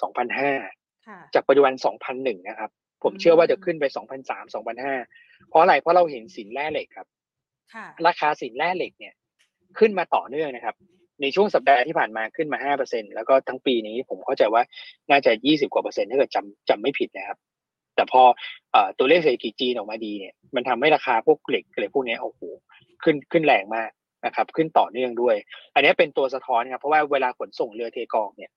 [0.00, 1.74] 2,005ค่ะจากปัจจุบัน
[2.06, 2.70] 2,001 นะครับ
[3.02, 7.08] ผมเชื่อว่าจะขึ้นไป 2,003 2,005 เพราะอะไร เพราะเราเห็นสินแร่เหล็กครับ
[7.74, 9.14] ค่ะราคาสินแร่เหล็กเนี่ย
[9.78, 10.76] ขึ้นมาต่อเนื่องนะครับ
[11.22, 14.62] ในช่วงสัปดาห์ที่ผ่านมาขึ้นมา 5%แล้วก็ทั้งปีนี้ผมเข้าใจว่า
[15.10, 17.38] น่าจะ 20 กว่าเปอร์เซ็นต์ถ้าเกิดจำจำไม่ผิดนะครับ
[17.94, 18.22] แต่พอ
[18.74, 22.40] อตัวเลขเศรษฐกิจจีนออกมาดีเนี่ย มันทำให้ราคาพวกเหล็กอะไรพวกนี้โอ้โห
[23.02, 23.90] ขึ้นขึ้นแรงมาก
[24.26, 25.36] นะครับ ขึ้นต่อเนื่องด้วย
[25.74, 28.50] อันนี้เป็นตัวสะท้อนครับ เพราะว่าเวลาขนส่งเรือเทกองเนี่ย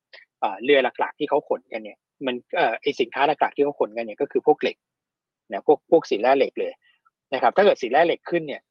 [0.63, 4.77] เรือหลักๆ ที่เขาขนกันเนี่ย มันอไอสินค้าหลักๆที่เขาขนกันเนี่ยก็คือพวกเหล็ก
[5.51, 6.71] นะพวกพวกสินแร่เหล็กเลย
[7.33, 8.61] นะครับ ถ้าเกิดสินแร่เหล็กขึ้นเนี่ย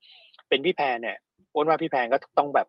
[0.49, 1.17] เป็นพี่แพนเนี่ย
[1.55, 2.67] อ้วนว่าพี่แพนก็ต้องแบบ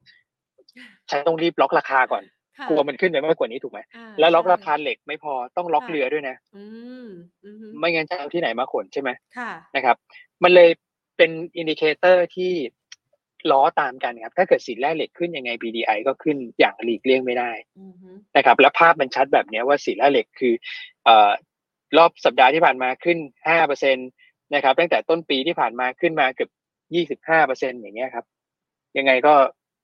[1.10, 2.24] ฉันต้องรีบล็อกราคาก่อน
[2.60, 6.64] ค่ะกลัวมันขึ้นไปมากกว่านี้ถูกไหมอ่าแล้วล็อกราคาใช่เหล็กไม่พอต้องล็อกค่ะเรือด้วยนะอื
[7.06, 7.08] ม
[7.44, 9.96] อืมไม่งั้นจะเอาที่ไหนมาขนใช่ไหมค่ะนะครับ
[10.44, 10.70] มันเลย
[11.18, 12.52] เป็น indicator ที่
[13.52, 20.54] ล้อตามกันครับ ถ้าเกิดสินแร่เหล็กขึ้นยังไง BDI ก็ขึ้นอย่างหลีกเลี่ยงไม่ได้อืมฮึนะครับ และภาพมันชัดแบบเนี้ยว่าสินแร่เหล็กคือ
[21.06, 21.32] เอ่อ
[21.98, 23.18] รอบสัปดาห์ที่ผ่านมาขึ้น
[23.62, 26.50] 5%นะครับ ตั้งแต่ต้นปีที่ผ่านมาขึ้นมาเกือบ
[27.22, 28.26] 25%อย่างเงี้ยครับ
[28.98, 29.34] ยังไงก็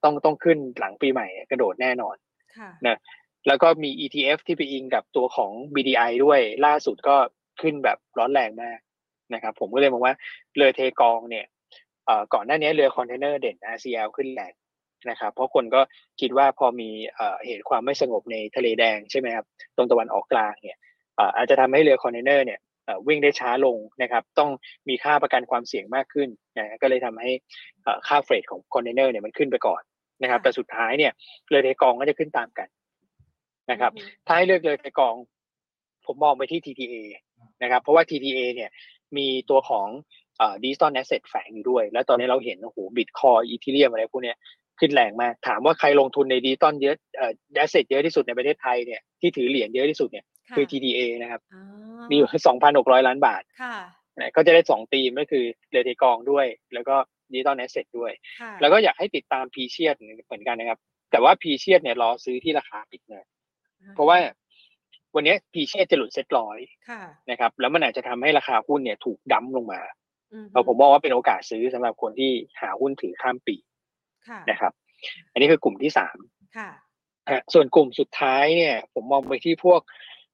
[0.06, 2.15] ต้องต้องขึ้นหลังปีใหม่กระโดดแน่นอน
[2.58, 2.98] ค่ะนะ
[3.48, 7.15] แล้วก็มี ETF ที่ไปอิงกับตัวของ BDI ด้วยล่าสุดก็
[7.62, 8.80] ขึ้นแบบร้อนแรงมาก
[9.34, 10.13] นะครับ ผมก็เลยมองว่า
[10.56, 11.46] เรือเทกองเนี่ย
[12.06, 14.54] เอ่อก่อนหน้านี้เรือคอนเทนเนอร์เด่น RCL ขึ้นแรง
[15.10, 15.82] นะครับ เพราะคนก็
[16.22, 20.78] คิดว่าพอมีเอ่อเหตุความไม่สงบในทะเลแดงใช่ไหมครับตรงตะวันออกกลางเนี่ย
[21.15, 24.50] เอ่ออาจจะทำให้เรือคอนเทนเนอร์เนี่ยเอ่อวิ่งได้ช้าลงนะครับ ต้อง
[24.89, 27.32] มีค่าประกันความเสี่ยงมากขึ้นนะก็เลยทำให้
[27.84, 29.82] เอ่อค่า freight ของคอนเทนเนอร์เนี่ยมันขึ้นไปก่อน
[30.21, 31.12] นะครับ แต่สุดท้ายเนี่ย
[31.47, 32.67] เรือเทกองก็จะขึ้นตามกัน
[33.71, 35.15] นะครับอืมถ้าให้เลือกเลยในกอง
[36.06, 36.95] ผมมองไปที่ TTA
[37.63, 38.69] นะครับ เพราะว่า TTA เนี่ย
[39.17, 39.88] มีตัวของ
[40.38, 44.38] เอ่อ digital asset แฝงอยู่ด้วย แล้วตอนนี้เราเห็นโอ้โห Bitcoin Ethereum อะไรพวกเนี้ย
[44.80, 51.62] ขึ้นแรงมาก ถามว่าใครลงทุนในดิจิตอลเยอะเอ่อ asset เยอะที่สุดในประเทศไทยเนี่ยที่ถือเหรียญเยอะที่สุดเนี่ยค่ะคือ TTA นะครับอ๋อ
[52.10, 52.30] มีอยู่
[52.67, 53.78] 2,600 ล้านบาทค่ะ
[54.19, 56.95] นะก็จะได้สองธีมก็คือเรือเทกองด้วย แล้วก็
[57.32, 58.12] digital asset ด้วย
[58.42, 60.80] ค่ะแล้วก็อยากให้ติดตามพีเชียดเหมือนกันนะครับ
[61.12, 63.24] แต่ว่าพีเชียดเนี่ยรอซื้อที่ราคาปิดเลย
[63.96, 64.18] เพราะว่า
[65.16, 66.58] วันนี้ Precious จะหลุดเซ็ตร้อย
[66.90, 69.82] ค่ะนะครับ แล้วมันอาจจะทำให้ราคาหุ้นเนี่ยถูก dump ลงมา
[70.34, 73.56] อืมฮึเราผมมองว่าเป็นโอกาสซื้อสำหรับคนที่หาหุ้นถือข้ามปี
[74.28, 74.74] ค่ะนะครับ
[75.32, 76.18] อันนี้คือกลุ่มที่สาม
[76.58, 76.70] ค่ะ
[77.32, 79.82] ฮะส่วนกลุ่มสุดท้ายเนี่ย ผมมองไปที่พวก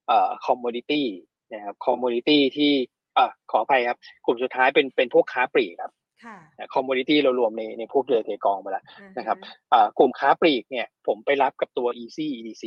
[0.07, 1.05] เอ่อ commodity
[1.53, 2.71] นะครับ commodity ที่
[3.15, 5.91] เอ่อขออภัยครับ กลุ่มสุดท้ายเป็นเป็นพวกค้าปลีกครับ
[6.23, 6.37] ค่ะ
[6.73, 9.37] commodity เรารวมในในพวกเรือเทกองไปแล้วอ่าฮนะครับ
[9.69, 12.63] เอ่อกลุ่มค้าปลีกเนี่ยผมไปรับกับตัว Easy E-Receipt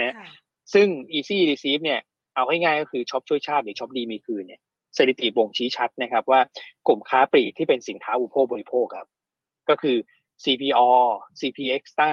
[0.00, 0.28] นะค่ะ
[0.74, 2.00] ซึ่ง Easy E-Receipt เนี่ย
[2.36, 4.60] เอาให้ง่ายก็คือช็อปช่วยชาติหรือช็อปดีมีคืนเนี่ย
[4.96, 6.40] สถิติบ่งชี้ชัดนะครับว่า
[6.86, 9.06] กลุ่มค้าปลีกที่เป็นสินค้าอุปโภคบริโภคครับ
[9.68, 9.96] ก็คือ
[10.44, 10.90] CPALL
[11.40, 12.12] CP Axtra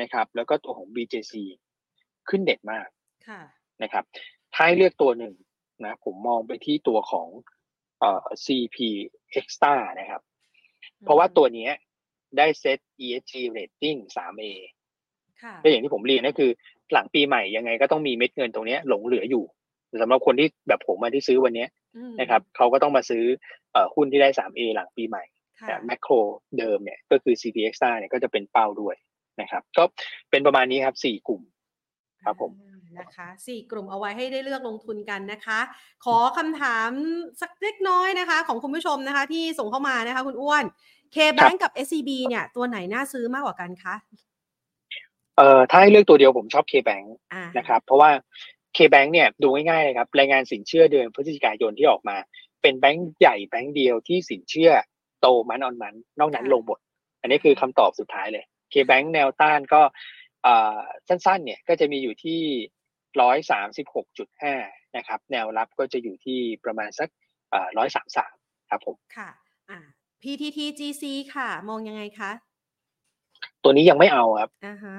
[0.00, 1.34] นะครับแล้วก็ตัวของ BJC
[2.28, 2.88] ขึ้นเด็ดมาก
[3.28, 3.40] ค่ะ
[3.82, 4.04] นะครับ
[4.54, 5.34] ถ้าให้เลือกตัวหนึ่ง
[5.84, 7.28] นะผมมองไปที่ตัวของ
[8.00, 8.76] เอ่อ CP
[9.38, 10.20] Extra นะครับ
[11.04, 11.72] เพราะว่าตัวเนี้ย
[12.38, 14.42] ได้เซต ESG rating 3A
[15.42, 16.50] ค่ะก็อย่างที่ผมเรียนก็คือ
[16.92, 19.44] หลังปีใหม่ยังไงก็ต้องมีเม็ดเงินตรงเนี้ยหลงเหลืออยู่
[20.00, 23.24] สำหรับคนที่แบบผมมาที่ซื้อวันเนี้ยอืมนะครับเขาก็ต้องมาซื้อ
[23.72, 25.24] เอ่อหุ้นที่ได้ 3A หลังปีใหม่
[25.60, 26.12] ค่ะแต่แมคโคร
[26.58, 28.94] เดิมเนี่ยก็คือ CPX เนี่ยก็จะเป็นเป้าด้วย
[29.40, 29.84] นะครับ ก็
[30.30, 31.42] เป็นประมาณนี้ครับสี่กลุ่ม
[32.24, 35.58] ครับผมอ่า นะคะสี่กลุ่มเอาไว้ให้ได้เลือกลงทุนกันนะคะ
[36.04, 36.90] ขอคำถาม
[37.40, 40.64] สักเล็กน้อยนะคะ ของคุณผู้ชมนะคะ ที่ส่งเข้ามานะคะ คุณอ้วน
[41.14, 43.94] K-Bank กับ SCB เนี่ย ตัวไหนน่าซื้อมากกว่ากันคะ
[45.36, 48.10] เอ่อถ้าให้เลือกตัวเดียวผมชอบ KBank อ่านะครับ เพราะว่า
[48.76, 52.16] KBank เนี่ยดูง่ายๆเลยครับรายงานสินเชื่อเดือนพฤศจิกายนที่ออกมา
[52.62, 54.72] เป็นแบงก์ใหญ่แบงก์เดียวที่สินเชื่อ
[55.20, 56.78] โตมันออนมัน นอกนั้นลงหมด
[57.20, 59.82] อันนี้คือคำตอบสุดท้ายเลย KBank แนวต้านก็
[60.42, 60.78] เอ่อ
[61.08, 62.40] สั้นๆ เนี่ยก็จะมีอยู่ที่
[63.20, 64.54] ร้อยสามสิบหกจุดห้า
[64.96, 67.08] นะครับ แนวรับก็จะอยู่ที่ประมาณสัก
[67.78, 68.34] ร้อยสามสาม
[68.70, 69.30] ครับผม ค่ะ
[69.70, 69.78] อ่า
[70.22, 72.30] PTTGC ค่ะ มองยังไงคะ
[73.62, 74.96] ตัวนี้ยังไม่เอาครับอ่าฮะ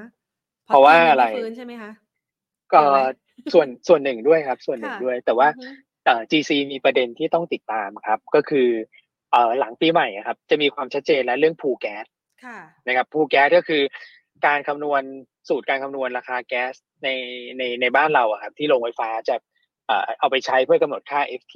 [0.65, 1.91] เพราะว่าจีนยังอะไรม่ฟื้นใช่ไหมคะ
[2.73, 2.83] ก็
[3.53, 5.69] ส่วนส่วนหนึ่งด้วยครับ ส่วนหนึ่งค่ะด้วย แต่ว่าอือฮึ
[6.05, 8.67] เอ่อ GC มีประเด็นที่ต้องติดตามครับ ก็คือ
[9.31, 12.05] เอ่อหลังปีใหม่อะครับ จะมีความชัดเจนและเรื่องพูแก๊ส
[12.45, 13.81] ค่ะนะครับพูแก๊สก็คือ
[14.45, 15.01] การคำนวณ
[15.49, 17.09] สูตรการคำนวณราคาแก๊ส ใน
[17.57, 19.35] ในในบ้านเราอะครับที่โรงไฟฟ้าจะ
[19.87, 21.55] เอ่อเอาไปใช้เพื่อกำหนดค่า FT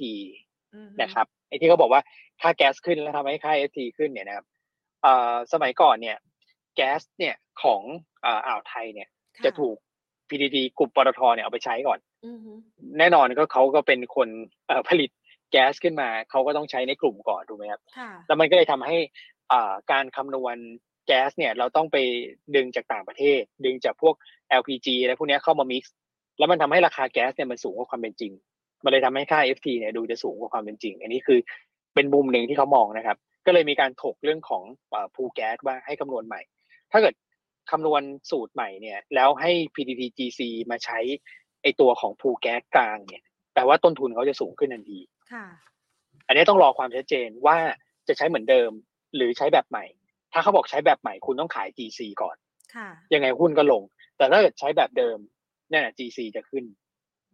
[0.74, 2.02] อือฮึนะครับไอ้ที่เขาบอกว่า
[2.40, 4.46] ค่าแก๊สขึ้นแล้วทำให้ค่า FT ขึ้นเนี่ยนะครับ
[5.02, 6.16] เอ่อสมัยก่อนเนี่ย
[6.76, 7.82] แก๊สเนี่ยของ
[8.22, 9.76] เอ่ออ่าวไทยเนี่ยค่จะถูก
[10.28, 12.52] PDD กลุ่มปตทเนี่ยเอาไปใช้ก่อนอือฮึ
[12.98, 14.28] แน่นอนก็เขาก็เป็นคน
[14.68, 15.10] เอ่อผลิต
[15.50, 18.96] แก๊สขึ้นมาเขาก็ต้องใช้ในกลุ่มก่อนถูกไหมครับค่ะแล้วมันก็เลยทำให้
[19.52, 20.56] อ่าการคำนวณ
[21.06, 21.96] แก๊สเนี่ยเราต้องไป
[22.56, 24.14] ดึงจากต่างประเทศ ดึงจากพวก
[24.60, 25.82] LPG อะไรพวกเนี้ยเข้ามา mix
[26.38, 28.32] แล้วมันทำให้ราคาแก๊สเนี่ยมันสูงกว่าความเป็นจริง
[28.84, 31.38] มันเลยทำให้ค่า FT เนี่ยดูจะสูงกว่าความเป็นจริง อันนี้คือ
[31.94, 34.62] เป็นมุมหนึ่งที่เขามองนะครับ ก็เลยมีการถกเรื่องของ
[35.14, 36.40] พูแก๊สว่าให้คำนวณใหม่
[36.92, 37.14] ถ้าเกิด
[37.70, 40.98] คำนวณสูตรใหม่เนี่ยแล้วให้ PTTGC มาใช้
[41.62, 43.22] ไอตัวของพูแก๊สกลางเนี่ย
[43.54, 44.98] แปลว่าต้นทุนเขาจะสูงขึ้นทันที
[45.32, 45.46] ค่ะ
[46.26, 47.56] อันนี้ต้องรอความชัดเจนว่า
[48.08, 48.70] จะใช้เหมือนเดิม
[49.16, 49.84] หรือใช้แบบใหม่
[50.32, 52.36] ถ้าเขาบอกใช้แบบใหม่คุณต้องขาย GC ก่อน
[52.74, 53.82] ค่ะยังไงหุ้นก็ลง
[54.16, 55.18] แต่ถ้าเกิดใช้แบบเดิม
[55.70, 56.64] เนี่ยนะ GC จะขึ้น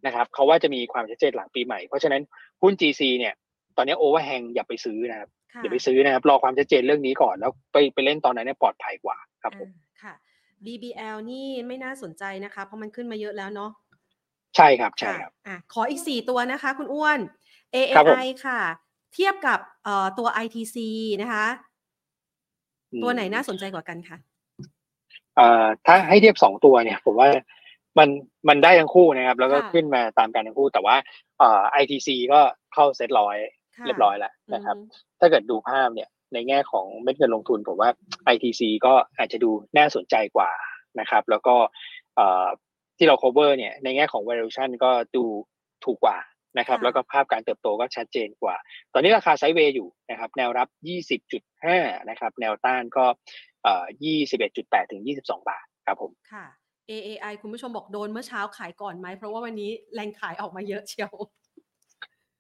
[0.07, 2.23] นะครับเขาว่าจะมีความชัดเจนหลังปีใหม่ เพราะฉะนั้น
[2.63, 3.35] หุ้น GC เนี่ย
[3.77, 10.15] ตอนนี้โอเวอร์แฮงอย่าไปซื้อนะครับค่ะอย่าไปซื้อนะครับ รอความชัดเจนเรื่องนี้ก่อนแล้วไปไปเล่นตอนนั้นเนี่ยปลอดภัยกว่าครับผมอ่าค่ะ
[10.65, 13.71] BBL นี่ไม่น่าสนใจนะคะ เพราะมันขึ้นมาเยอะแล้วเนาะ
[14.57, 17.19] ใช่ครับใช่ครับอะขออีก4ตัวนะคะ คุณอ้วน
[17.95, 18.61] ครับผม AAI ค่ะ
[19.15, 20.77] เทียบกับเอ่อตัว ITC
[21.23, 21.47] นะคะ
[23.03, 24.19] ตัวไหนน่าสนใจกว่ากันคะ
[25.37, 27.29] เอ่อถ้าให้เทียบสองตัวเนี่ย ผมว่า
[27.99, 28.09] มัน
[28.49, 30.97] มันได้ทั้งคู่นะครับ แล้วก็ค่ะขึ้นมาตามกันทั้งคู่ แต่ว่า
[31.39, 32.41] เอ่อ ITC ก็
[32.75, 33.37] เข้าเซ็ตร้อย
[33.77, 37.91] ค่ะเรียบร้อยแล้วนะครับอือฮึถ้าเกิดดูภาพเนี่ยในแง่ของเม็ดเงินลงทุน ผมว่า
[38.35, 40.51] ITC ก็อาจจะดูน่าสนใจกว่า
[41.01, 41.55] นะครับ แล้วก็
[42.17, 42.47] เอ่อ
[42.99, 45.25] ที่เรา cover เนี่ยในแง่ของ valuation ก็ดู
[45.85, 46.17] ถูกกว่า
[46.59, 48.57] นะครับค่ะแล้วก็ภาพการเติบโตก็ชัดเจนกว่า
[48.93, 50.69] ตอนนี้ราคาไซด์เวย์อยู่นะครับแนวรับ
[51.39, 53.05] 20.5 นะครับแนวต้านก็
[53.65, 53.85] เอ่อ
[54.39, 56.47] 21.8 ถึง 22 บาทครับผมค่ะ
[56.91, 61.13] AAI คุณผู้ชมบอกโดนเมื่อเช้าขายก่อนไหม เพราะว่าวันนี้แรงขายออกมาเยอะเชียว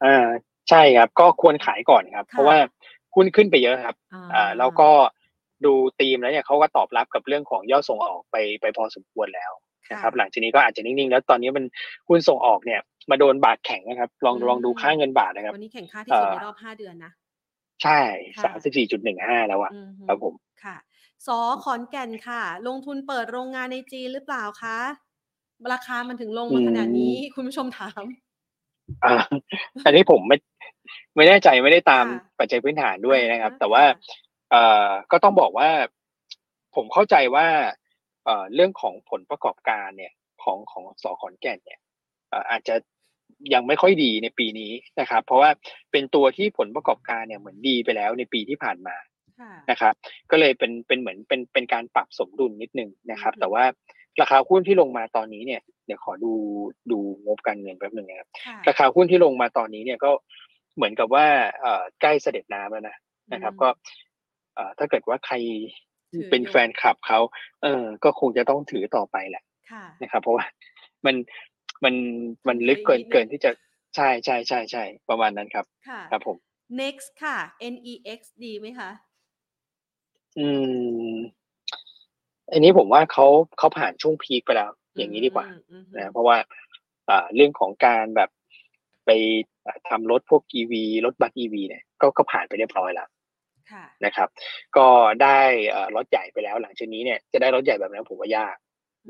[0.04, 0.26] อ่า
[0.68, 2.56] ใช่ครับ ก็ควรขายก่อนครับค่ะเพราะว่า
[3.14, 4.90] หุ้นขึ้นไปเยอะครับอ่าอ่าแล้วก็
[5.64, 9.52] ดูธีมแล้วเนี่ยเขาก็ตอบรับกับเรื่องของยอดส่งออกไปไปพอสมควรแล้ว
[9.90, 11.64] นะครับหลังจากนี้ก็อาจจะนิ่งๆ แล้วตอนนี้มัน
[12.08, 17.12] หุ้นส่งออกเนี่ย มาโดนบาทแข็งนะครับ ลองลองดูค่าเงินบาทนะครับ วันนี้แข่งค่าที่สุดเอ่อในรอบ5เดือนนะ
[17.82, 18.00] ใช่
[18.36, 20.76] ค่ะสามสิบสี่จุดหนึ่งห้าแล้วอะอือฮึครับผมค่ะ
[21.26, 24.78] สอขอนแก่นค่ะ ลงทุนเปิดโรงงานในจีนหรือเปล่าคะ
[25.72, 28.02] ราคามันถึงลงมาขนาดนี้คุณผู้ชมถาม
[29.04, 29.14] อ่า
[29.84, 30.36] อันนี้ผมไม่
[31.16, 33.94] ไม่แน่ใจไม่ได้ตามค่ะปัจจัยพื้นฐานด้วยนะครับอ่าแต่ว่าค่ะ
[34.50, 35.70] เอ่อก็ต้องบอกว่า
[36.74, 37.46] ผมเข้าใจว่า
[38.24, 41.80] เอ่อเรื่องของผลประกอบการเนี่ย ของของสอขอนแก่นเนี่ย
[42.30, 42.74] เอ่ออาจจะ
[43.54, 45.50] ยังไม่ค่อยดีในปีนี้นะครับ เพราะว่า
[45.92, 48.96] เป็นตัวที่ผลประกอบการเนี่ยเหมือนดีไปแล้วในปีที่ผ่านมา
[49.40, 49.94] ค่ะนะครับ
[50.30, 53.64] ก็เลยเป็นเป็นเหมือนเป็นเป็นการปรับสมดุลนิดนึงนะครับอืมแต่ว่า
[54.20, 56.32] ราคาหุ้นที่ลงมาตอนนี้เนี่ยเดี๋ยวขอดู
[56.90, 60.10] ดูงบการเงินแป๊บหนึ่งนะครับค่ะราคาหุ้นที่ลงมาตอนนี้เนี่ยก็
[60.76, 61.26] เหมือนกับว่า
[61.60, 62.96] เอ่อใกล้เสด็จน้ำแล้วนะ
[63.32, 63.68] นะครับอืมก็
[64.54, 65.34] เอ่อถ้าเกิดว่าใคร
[66.12, 67.18] ถือเป็นอยู่แฟนคลับเขา
[67.62, 70.44] เออก็คงจะต้องถือต่อไปแหละค่ะนะครับ เพราะว่า
[71.06, 71.16] มัน
[71.84, 71.94] มัน
[72.48, 73.50] มันถือลึกเกินอีกนิดนึงเกินที่จะ
[73.96, 76.36] ใช่ใช่ใช่ใช่ประมาณนั้นครับ ค่ะ ครับผม
[76.80, 78.90] next ค่ะ nex ดีไหมคะ
[80.38, 80.48] อื
[81.12, 81.14] ม
[82.52, 83.26] อันนี้ผมว่าเขา
[83.58, 86.36] เขาผ่านช่วงพีคไปแล้ว อย่างนี้ดีกว่าอืมนะเพราะว่า
[87.08, 88.30] อ่า เรื่องของการแบบ
[89.06, 89.10] ไป
[89.66, 90.72] อ่าทำรถพวก EV
[91.06, 93.08] รถบัส EV เนี่ยก็ก็ผ่านไปเรียบร้อยแล้ว
[93.72, 94.28] ค่ะนะครับ
[94.76, 94.86] ก็
[95.22, 95.38] ได้
[95.70, 98.56] เอ่อรถใหญ่ไปแล้วหลังจากนี้เนี่ยจะได้รถใหญ่แบบนั้นผมว่ายาก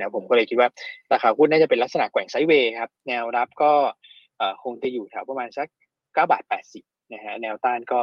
[0.01, 0.69] นะผมก็เลยคิดว่า
[1.13, 3.73] ราคาหุ้นน่าจะเป็นลักษณะแกว่งไซด์เวย์ครับ แนวรับก็
[4.39, 5.69] เอ่อคงจะอยู่แถวประมาณสัก
[6.15, 7.99] เก้าบาทแปดสิบนะฮะแนวต้านก็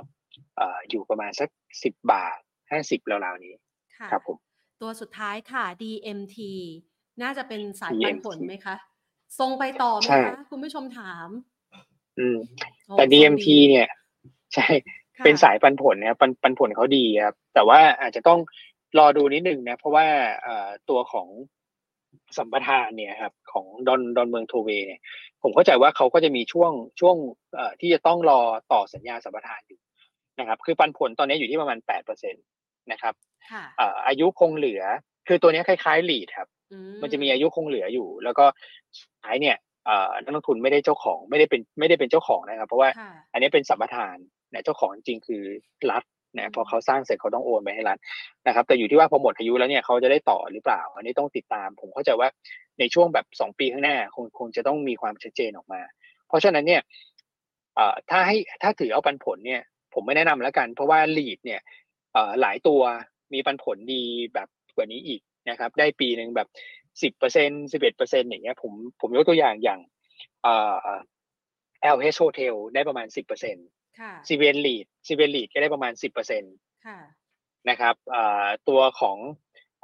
[0.58, 1.50] เอ่ออยู่ประมาณสัก
[1.84, 2.40] สิบบาท
[2.72, 3.54] ห้าสิบราวๆนี้
[3.98, 4.38] ค่ะครับผม
[4.82, 6.38] ตัวสุดท้ายค่ะ DMT
[7.22, 8.76] น่าจะเป็นสายปันผล DMT ไหมคะ
[9.40, 11.28] ทรงไปต่อไหมใช่คะคุณผู้ชมถาม
[12.20, 12.38] อืม
[12.86, 13.88] โอ้แต่ทรง DMT เนี่ย
[14.54, 14.68] ใช่
[15.18, 18.40] ค่ะเป็นสายปันผลนะครับปันปันผลเขาดีครับ แต่ว่าอาจจะต้อง
[19.00, 20.08] รอดูนิดนึงนะ เพราะว่า
[20.44, 21.28] เอ่อตัวของ
[22.38, 25.00] สัมปทานเนี่ยครับของดอนดอนเมืองโทเวเนี่ย
[25.44, 27.16] ผมเข้าใจว่าเขาก็จะมีช่วงช่วง
[27.56, 28.40] เอ่อที่จะต้องรอ
[28.72, 29.80] ต่อสัญญาสัมปทานอยู่
[30.40, 32.40] นะครับ คือปันผลตอนนี้อยู่ที่ประมาณแปดเปอร์เซ็นต
[32.92, 33.14] นะครับ
[33.52, 34.84] ค่ะเอ่ออายุคงเหลือ
[35.28, 38.46] คือตัวเนี้ยคล้ายๆลีดครับอืมันจะมีอายุคงเหลืออยู่ แล้วก็
[39.00, 44.18] สุดท้ายเนี่ยเอ่อนักลงทุนไม่ได้เจ้าของไม่ได้เป็นไม่ได้เป็นเจ้าของนะครับ เพราะว่าค่ะอันนี้เป็นสัมปทาน
[44.54, 45.44] นะเจ้าของจริงๆคือ
[45.92, 46.04] รัฐ
[46.38, 47.98] นะพอเขาสร้างเสร็จเขาต้องโอนไปให้รัฐ
[48.48, 52.30] นะครับ แต่อยู่ที่ว่าพอหมดอายุแล้วเนี่ยเขาจะได้ต่อหรือเปล่า อันนี้ต้องติดตาม ผมเข้าใจว่า
[52.80, 55.82] ในช่วงแบบสองปีข้างหน้าคงคงจะต้องมีความชัดเจนออกมา
[56.28, 56.82] เพราะฉะนั้นเนี่ย
[57.76, 59.62] เอ่อถ้าให้ถ้าถือเอาปันผลเนี่ย
[59.94, 61.62] ผมไม่แนะนำแล้วกัน เพราะว่า REIT เนี่ย
[62.14, 62.82] เอ่อหลายตัว
[63.34, 66.48] มีปันผลดีแบบกว่านี้อีกนะครับ ได้ปีหนึ่งแบบ
[67.02, 68.72] สิบเปอร์เซ็นสิบเอ็ดเปอร์เซ็นอย่างเงี้ยผม
[69.02, 69.80] ผมยกตัวอย่างอย่าง
[70.44, 70.76] เอ่อ
[71.96, 73.66] LH Hotel ได้ประมาณสิบเปอร์เซ็นต์
[74.00, 76.56] ค่ะซีเวน REIT ซีเวน REIT ก็ได้ประมาณสิบเปอร์เซ็นต์
[76.88, 77.00] ค่ะ
[77.70, 79.18] นะครับเอ่อตัวของ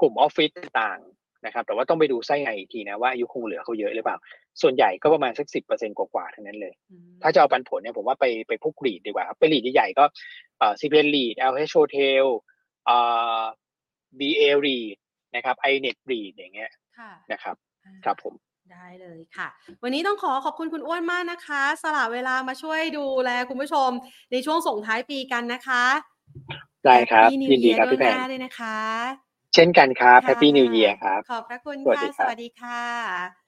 [0.02, 4.18] กลุ่มออฟฟิศต่างๆนะครับ แต่ว่าต้องไปดูไส้ในอีกทีนะว่าอายุคงเหลือเขาเยอะหรือเปล่า
[4.62, 10.04] ส่วนใหญ่ก็ประมาณสักสิบเปอร์เซ็นกว่าๆทั้งนั้นเลยอืมถ้าจะเอาปันผลเนี่ยผมว่าไปไปพวก REIT ดีกว่าครับไป REIT ใหญ่ๆก็
[10.60, 12.26] เอ่อซีเวน REIT LH Hotel
[12.86, 12.98] เอ่
[13.40, 13.42] อ
[14.20, 14.98] BA ลีด
[15.36, 17.56] นะครับ iNet ลีดอย่างเงี้ยค่ะนะครับ
[17.86, 18.34] อ่าครับผม
[18.74, 19.48] ได้เลยค่ะ
[19.84, 23.90] วันนี้ต้องขอขอบคุณคุณอ้วนมากนะคะ สละเวลามาช่วยดูแลคุณผู้ชม
[24.32, 25.86] ในช่วงส่งท้ายปีกันนะคะ
[26.86, 28.80] ได้ครับ Happy New ยินดี Year ครับพี่แพล่วงนหน้าด้วยนะคะ
[29.54, 32.82] เช่นกันครับค่ะ Happy New Year ครับ ขอบพระคุณสวัสดีค่ะครับสวัสดีค่ะ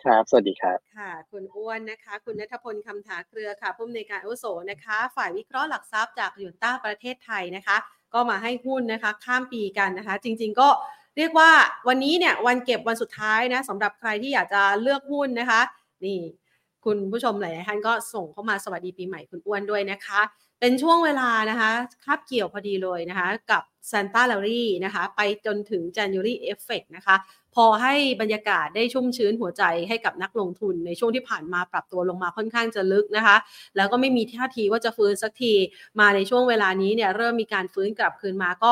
[0.03, 7.77] ครับ สวัสดีครับ ค่ะ คุณอ้วนนะคะ คุณนัทพลคำถาเครือค่ะผู้อำนวยการอาวุโสนะคะ ฝ่ายวิเคราะห์หลักทรัพย์จากยูนต้าประเทศไทยนะคะ
[8.13, 10.69] ก็มาให้หุ้นนะคะ ข้ามปีกันนะคะ จริง ๆ ก็
[11.17, 11.49] เรียกว่า
[11.87, 15.61] วันนี้เนี่ยวันเก็บวันสุดท้ายนะสำหรับใครที่อยากจะเลือกหุ้นนะคะ
[16.05, 16.19] นี่
[16.85, 20.21] คุณผู้ชมหลายท่านก็ส่งเข้ามาสวัสดีปีใหม่คุณอ้วนด้วยนะคะ
[20.59, 21.71] เป็นช่วงเวลานะคะ
[22.03, 27.15] คาบเกี่ยวพอดีเลยนะคะ กับ Santa l a r y นะคะ ไปจนถึง January Effect นะคะ
[27.55, 33.37] พอให้บรรยากาศได้ชุ่มชื้นหัวใจให้กับนักลงทุนในช่วงที่ผ่านมาปรับตัวลงมาค่อนข้างจะลึกนะคะ
[33.75, 35.53] แล้วก็ไม่มีท่าทีว่าจะฟื้นสักที
[35.99, 38.71] มาในช่วงเวลานี้เนี่ยเริ่มมีการฟื้นกลับคืนมาก็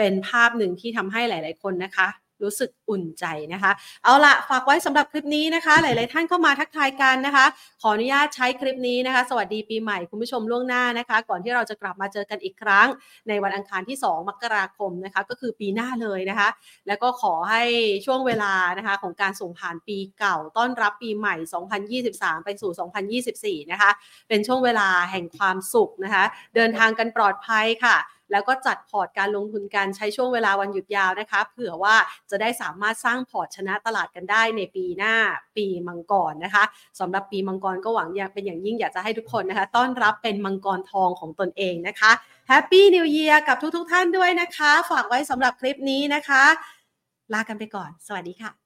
[0.00, 2.08] เป็นภาพหนึ่งที่ทำให้หลาย ๆ คนนะคะ
[2.44, 3.72] รู้สึกอุ่นใจนะคะ
[4.04, 7.46] เอาละฝากไว้สำหรับคลิปนี้นะคะ หลาย ๆ ท่านเข้ามาทักทายกันนะคะ
[7.82, 12.88] ขออนุญาตใช้คลิปนี้นะคะ สวัสดีปีใหม่คุณผู้ชมล่วงหน้านะคะ ก่อนที่เราจะกลับมาเจอกันอีกครั้ง
[13.28, 16.48] ในวันอังคารที่ 2 มกราคมนะคะ ก็คือปีหน้าเลยนะคะ
[16.86, 17.62] แล้วก็ขอให้
[18.06, 21.34] ช่วงเวลานะคะของการส่งผ่านปีเก่าต้อนรับปีใหม่
[22.06, 23.90] 2023 ไปสู่ 2024 นะคะ
[24.28, 26.24] เป็นช่วงเวลาแห่งความสุขนะคะ
[26.54, 27.96] เดินทางกันปลอดภัยค่ะ
[28.32, 31.96] แล้วก็จัดพอร์ตการลงทุนกันใช้ช่วงเวลาวันหยุดยาวนะคะ เผื่อว่า
[32.30, 35.14] จะได้สามารถสร้างพอร์ตชนะตลาดกันได้ในปีหน้า
[35.56, 36.64] ปีมังกรนะคะ
[37.00, 42.10] สำหรับปีมังกรก็หวังอยากเป็นอย่างยิ่งอยากจะให้ทุกคนนะคะ ต้อนรับเป็นมังกรทองของตนเองนะคะ
[42.48, 46.44] แฮปปี้นิว e ย r กับทุกๆท่านด้วยนะคะ ฝากไว้สำหรับคลิปนี้นะคะ
[47.34, 48.59] ลากันไปก่อน สวัสดีค่ะ